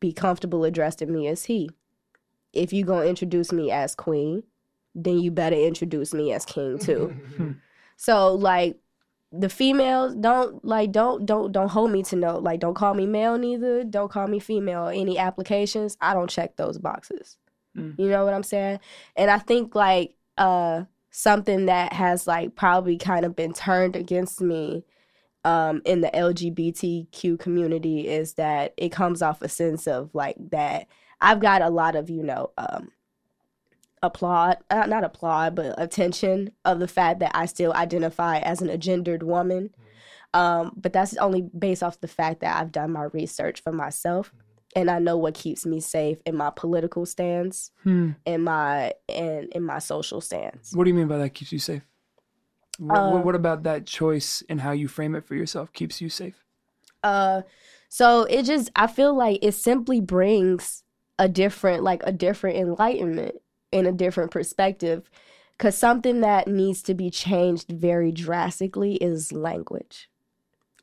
[0.00, 1.70] be comfortable addressing me as he.
[2.52, 4.42] If you gonna introduce me as queen,
[4.94, 7.14] then you better introduce me as king too.
[7.96, 8.78] so like
[9.32, 13.06] the females don't like don't don't don't hold me to no like don't call me
[13.06, 13.84] male neither.
[13.84, 14.88] Don't call me female.
[14.88, 17.36] Any applications, I don't check those boxes.
[17.76, 17.96] Mm.
[17.98, 18.80] You know what I'm saying?
[19.16, 24.40] And I think like uh something that has like probably kind of been turned against
[24.40, 24.84] me
[25.44, 30.86] um in the LGBTQ community is that it comes off a sense of like that
[31.20, 32.90] I've got a lot of, you know, um
[34.02, 38.68] applaud uh, not applaud but attention of the fact that I still identify as an
[38.68, 39.70] agendered woman.
[40.32, 44.32] Um but that's only based off the fact that I've done my research for myself
[44.76, 48.10] and I know what keeps me safe in my political stance Hmm.
[48.24, 50.72] in my and in my social stance.
[50.72, 51.82] What do you mean by that keeps you safe?
[52.78, 56.08] What, what, what about that choice and how you frame it for yourself keeps you
[56.08, 56.46] safe?
[57.02, 57.42] Uh
[57.90, 60.84] so it just I feel like it simply brings
[61.18, 63.34] a different like a different enlightenment
[63.72, 65.10] and a different perspective
[65.58, 70.08] cuz something that needs to be changed very drastically is language.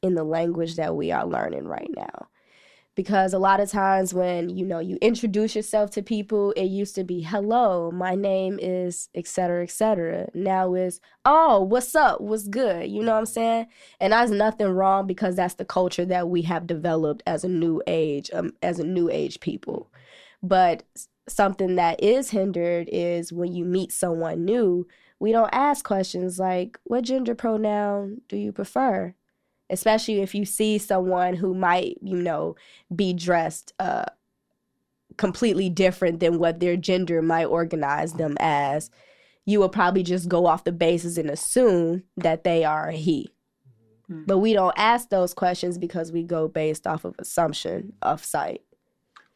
[0.03, 2.27] In the language that we are learning right now.
[2.95, 6.95] because a lot of times when you know you introduce yourself to people it used
[6.95, 12.19] to be hello my name is etc cetera et cetera now is oh what's up
[12.21, 13.67] what's good you know what i'm saying
[13.99, 17.81] and that's nothing wrong because that's the culture that we have developed as a new
[17.87, 19.91] age um, as a new age people
[20.41, 20.83] but
[21.27, 24.87] something that is hindered is when you meet someone new
[25.19, 29.13] we don't ask questions like what gender pronoun do you prefer?
[29.69, 32.55] Especially if you see someone who might you know
[32.95, 34.05] be dressed uh
[35.17, 38.91] completely different than what their gender might organize them as
[39.45, 43.29] you will probably just go off the basis and assume that they are a he.
[44.07, 44.23] Hmm.
[44.25, 48.61] but we don't ask those questions because we go based off of assumption of sight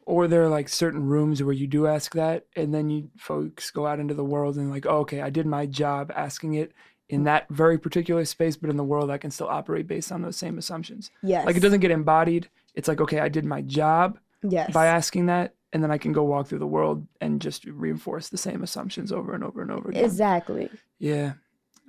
[0.04, 3.70] Or there are like certain rooms where you do ask that, and then you folks
[3.70, 6.72] go out into the world and like, oh, okay, I did my job asking it
[7.08, 10.22] in that very particular space, but in the world I can still operate based on
[10.22, 11.10] those same assumptions.
[11.22, 12.48] yes Like it doesn't get embodied.
[12.74, 16.12] It's like, okay, I did my job yes by asking that, and then I can
[16.12, 19.70] go walk through the world and just reinforce the same assumptions over and over and
[19.70, 20.04] over again.
[20.04, 21.34] exactly Yeah.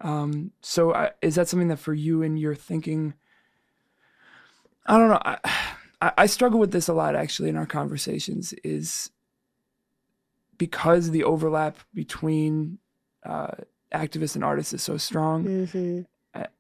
[0.01, 3.13] Um, so I, is that something that for you and your thinking?
[4.85, 5.21] I don't know.
[5.23, 5.37] I,
[6.03, 8.53] I, I struggle with this a lot actually in our conversations.
[8.63, 9.09] Is
[10.57, 12.77] because the overlap between
[13.25, 13.51] uh,
[13.93, 15.67] activists and artists is so strong.
[15.71, 16.01] hmm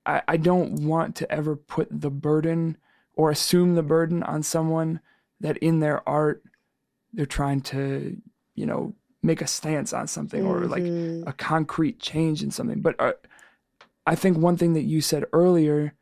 [0.05, 2.77] I- I, don't want to ever put the burden
[3.15, 4.99] or assume the burden on someone
[5.39, 6.43] that in their art
[7.11, 8.21] they're trying to,
[8.53, 11.23] you know, make a stance on something or like Mhm.
[11.25, 12.81] a concrete change in something.
[12.81, 13.13] But uh,
[14.05, 15.93] I think one thing that you said earlier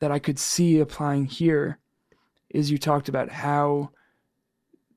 [0.00, 1.78] that I could see applying here
[2.50, 3.90] is you talked about how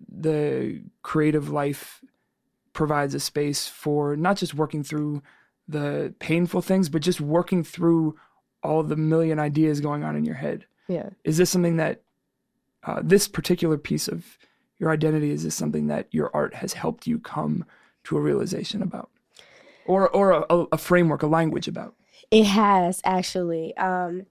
[0.10, 2.01] the creative life
[2.74, 5.22] provides a space for not just working through
[5.68, 8.16] the painful things, but just working through
[8.64, 10.66] all the million ideas going on in your head.
[10.88, 12.01] yeah Is this something that
[12.84, 14.38] uh, this particular piece of
[14.80, 17.66] your identity is this something that your art has helped you come
[18.06, 19.10] to a realization about,
[19.86, 21.95] or or a, a framework, a language about?
[22.32, 23.76] It has actually.
[23.78, 24.26] Um,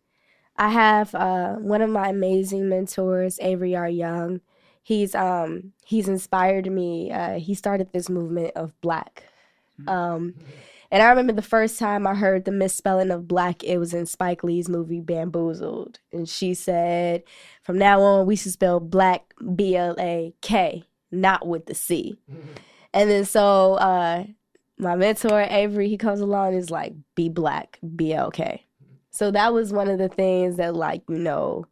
[0.57, 3.88] I have uh, one of my amazing mentors, Avery R.
[3.88, 4.40] Young.
[4.82, 7.11] He's um, he's inspired me.
[7.11, 9.24] Uh, he started this movement of Black,
[9.86, 10.34] um,
[10.92, 14.05] And I remember the first time I heard the misspelling of black, it was in
[14.05, 16.00] Spike Lee's movie Bamboozled.
[16.12, 17.22] And she said,
[17.62, 22.18] from now on, we should spell black B L A K, not with the C.
[22.92, 24.24] And then so uh,
[24.76, 28.66] my mentor, Avery, he comes along and is like, be black, B L K.
[29.13, 31.67] So that was one of the things that, like, you know,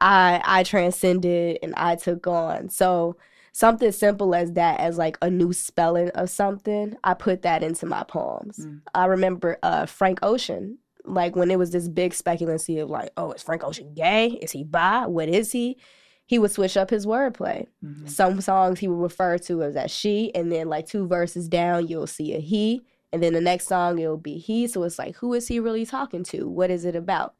[0.00, 2.68] I I transcended and I took on.
[2.68, 3.16] So
[3.52, 7.86] something simple as that, as like a new spelling of something, I put that into
[7.86, 8.66] my poems.
[8.94, 13.32] I remember uh, Frank Ocean, like when it was this big speculancy of like, oh,
[13.32, 14.30] is Frank Ocean gay?
[14.42, 15.06] Is he bi?
[15.06, 15.78] What is he?
[16.26, 17.66] He would switch up his wordplay.
[18.08, 21.86] Some songs he would refer to as a she, and then like two verses down,
[21.86, 22.82] you'll see a he,
[23.14, 24.66] and then the next song it'll be he.
[24.66, 26.48] So it's like, who is he really talking to?
[26.48, 27.36] What is it about?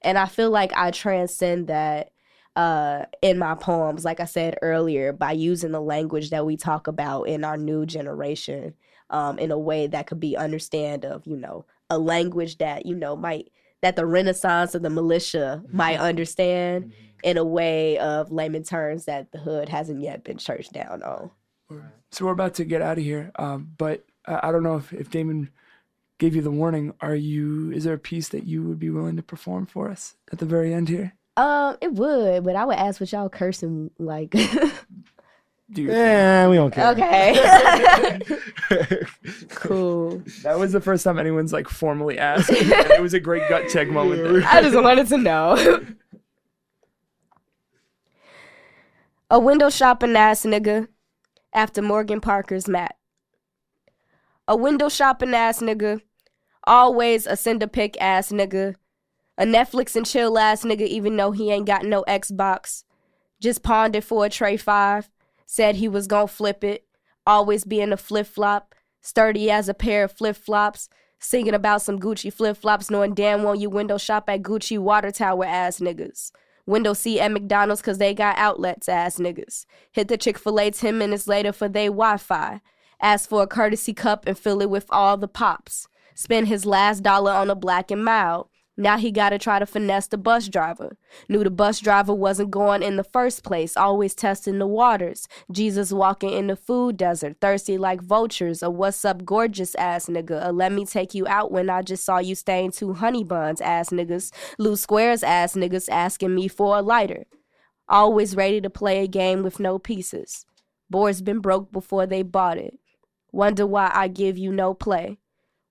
[0.00, 2.12] And I feel like I transcend that
[2.56, 6.86] uh, in my poems, like I said earlier, by using the language that we talk
[6.86, 8.72] about in our new generation
[9.10, 12.94] um, in a way that could be understand of, you know, a language that, you
[12.94, 13.50] know, might
[13.82, 19.30] that the renaissance of the militia might understand in a way of layman terms that
[19.30, 21.30] the hood hasn't yet been churched down on.
[22.12, 24.92] So we're about to get out of here, um, but I, I don't know if,
[24.92, 25.50] if Damon
[26.18, 26.92] gave you the warning.
[27.00, 27.70] Are you?
[27.72, 30.46] Is there a piece that you would be willing to perform for us at the
[30.46, 31.14] very end here?
[31.36, 34.30] Um, it would, but I would ask what y'all cursing like.
[35.70, 36.88] Do you, Yeah, we don't care.
[36.92, 38.18] okay.
[39.50, 40.22] cool.
[40.42, 42.48] That was the first time anyone's like formally asked.
[42.50, 44.22] it was a great gut check moment.
[44.22, 44.42] There.
[44.46, 45.86] I just wanted to know.
[49.30, 50.88] a window shopping ass nigga
[51.52, 52.96] after Morgan Parker's mat.
[54.50, 56.00] A window shopping ass nigga.
[56.64, 57.66] Always a send a
[58.00, 58.76] ass nigga.
[59.36, 62.84] A Netflix and chill ass nigga, even though he ain't got no Xbox.
[63.42, 65.10] Just pawned it for a Tray 5.
[65.44, 66.86] Said he was gonna flip it.
[67.26, 68.74] Always being a flip flop.
[69.02, 70.88] Sturdy as a pair of flip flops.
[71.18, 75.10] Singing about some Gucci flip flops, knowing damn well you window shop at Gucci water
[75.10, 76.32] tower ass niggas.
[76.64, 79.66] Window seat at McDonald's cause they got outlets ass niggas.
[79.92, 82.62] Hit the Chick fil A 10 minutes later for they Wi Fi.
[83.00, 85.86] Ask for a courtesy cup and fill it with all the pops.
[86.14, 88.48] Spend his last dollar on a black and mild.
[88.80, 90.96] Now he gotta try to finesse the bus driver.
[91.28, 95.26] Knew the bus driver wasn't going in the first place, always testing the waters.
[95.50, 98.62] Jesus walking in the food desert, thirsty like vultures.
[98.62, 100.46] A what's up, gorgeous ass nigga.
[100.46, 103.60] A let me take you out when I just saw you staying two honey buns
[103.60, 104.32] ass niggas.
[104.58, 107.24] Loose squares ass niggas asking me for a lighter.
[107.88, 110.46] Always ready to play a game with no pieces.
[110.88, 112.78] Boards been broke before they bought it.
[113.32, 115.18] Wonder why I give you no play.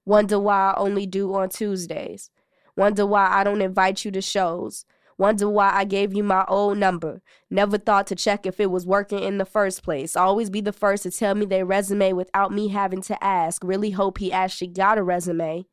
[0.06, 2.30] Wonder why I only do on Tuesdays.
[2.76, 4.86] Wonder why I don't invite you to shows.
[5.18, 7.22] Wonder why I gave you my old number.
[7.50, 10.16] Never thought to check if it was working in the first place.
[10.16, 13.64] Always be the first to tell me their resume without me having to ask.
[13.64, 15.66] Really hope he actually got a resume.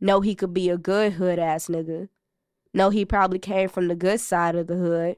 [0.00, 2.08] Know he could be a good hood ass nigga.
[2.72, 5.16] Know he probably came from the good side of the hood.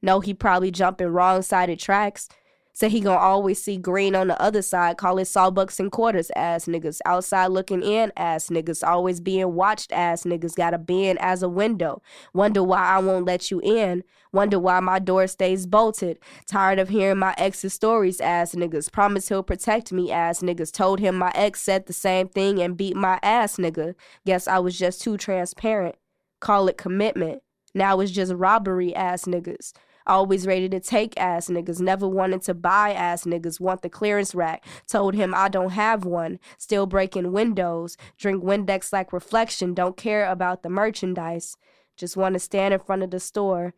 [0.00, 2.28] Know he probably jumping wrong sided tracks.
[2.76, 6.32] Say he gonna always see green on the other side, call it sawbucks and quarters
[6.34, 6.98] ass niggas.
[7.06, 8.86] Outside looking in ass niggas.
[8.86, 10.56] Always being watched ass niggas.
[10.56, 12.02] Got a bin as a window.
[12.32, 14.02] Wonder why I won't let you in.
[14.32, 16.18] Wonder why my door stays bolted.
[16.46, 18.90] Tired of hearing my ex's stories ass niggas.
[18.90, 20.72] Promise he'll protect me ass niggas.
[20.72, 23.94] Told him my ex said the same thing and beat my ass nigga.
[24.26, 25.94] Guess I was just too transparent.
[26.40, 27.40] Call it commitment.
[27.72, 29.72] Now it's just robbery ass niggas.
[30.06, 31.80] Always ready to take ass niggas.
[31.80, 33.58] Never wanted to buy ass niggas.
[33.58, 34.64] Want the clearance rack.
[34.86, 36.38] Told him I don't have one.
[36.58, 37.96] Still breaking windows.
[38.18, 39.72] Drink Windex like reflection.
[39.72, 41.56] Don't care about the merchandise.
[41.96, 43.72] Just want to stand in front of the store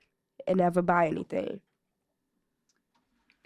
[0.49, 1.61] and never buy anything.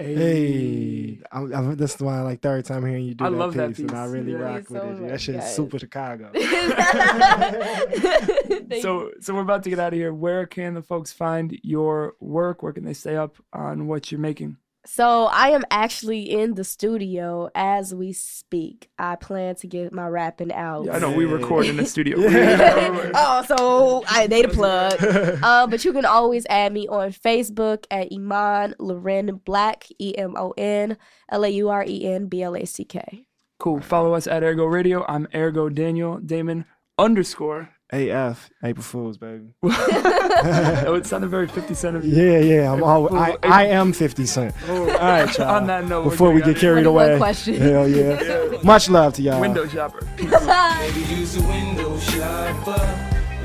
[0.01, 3.55] Hey, I'm, I'm, this is my like third time hearing you do I that love
[3.55, 4.39] that piece, and I really Yeah.
[4.39, 4.97] rock Thank with it.
[4.97, 6.31] so That much, shit is super Chicago.
[8.83, 10.15] So so we're about to get out of here.
[10.15, 12.63] Where can the folks find your work?
[12.63, 14.57] Where can they stay up on what you're making?
[14.87, 18.91] So I am actually in the studio as we speak.
[18.99, 20.87] I plan to get my rapping out.
[20.87, 22.17] Yeah, I know we record in the studio.
[23.15, 25.43] oh, so I they the plug.
[25.45, 30.35] um, but you can always add me on Facebook at Emon Lauren Black, E M
[30.37, 30.97] O N
[31.31, 33.27] L A U R E N B L A C K.
[33.59, 33.81] Cool.
[33.81, 35.05] Follow us at Ergo Radio.
[35.07, 36.65] I'm Ergo Daniel Damon
[36.99, 37.69] underscore.
[37.93, 39.49] AF, April Fools, baby.
[39.65, 42.15] oh, it sounded very 50 Cent of you.
[42.15, 42.73] Yeah, yeah.
[42.73, 44.55] I'm all, I, I am 50 Cent.
[44.69, 45.49] All right, y'all.
[45.57, 47.55] On that note, we're before we get carried one away, question.
[47.57, 48.59] hell yeah.
[48.63, 49.41] Much love to y'all.
[49.41, 50.05] Window shopper.
[50.17, 52.81] Baby, use a window shopper.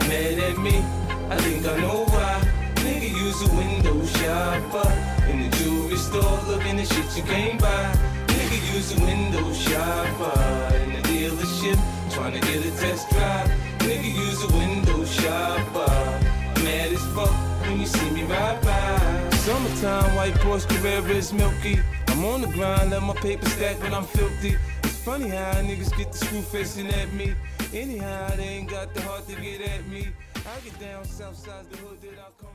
[0.08, 0.78] Mad at me?
[1.30, 2.42] I think I know why.
[2.76, 4.92] Nigga, use a window shopper.
[5.32, 7.96] In the jewelry store, looking at shit you can't buy.
[8.28, 10.76] Nigga, use a window shopper.
[10.84, 11.78] In the dealership,
[12.12, 13.65] tryna get a test drive.
[13.96, 15.90] Nigga use a window shopper.
[16.66, 17.32] Mad as fuck
[17.62, 19.30] when you see me ride by.
[19.38, 21.80] Summertime, white Porsche Carrera is milky.
[22.10, 24.58] I'm on the grind, let my paper stack when I'm filthy.
[24.84, 27.36] It's funny how niggas get the screw facing at me.
[27.74, 30.10] Anyhow, they ain't got the heart to get at me.
[30.36, 32.55] I get down south side the hood that I come.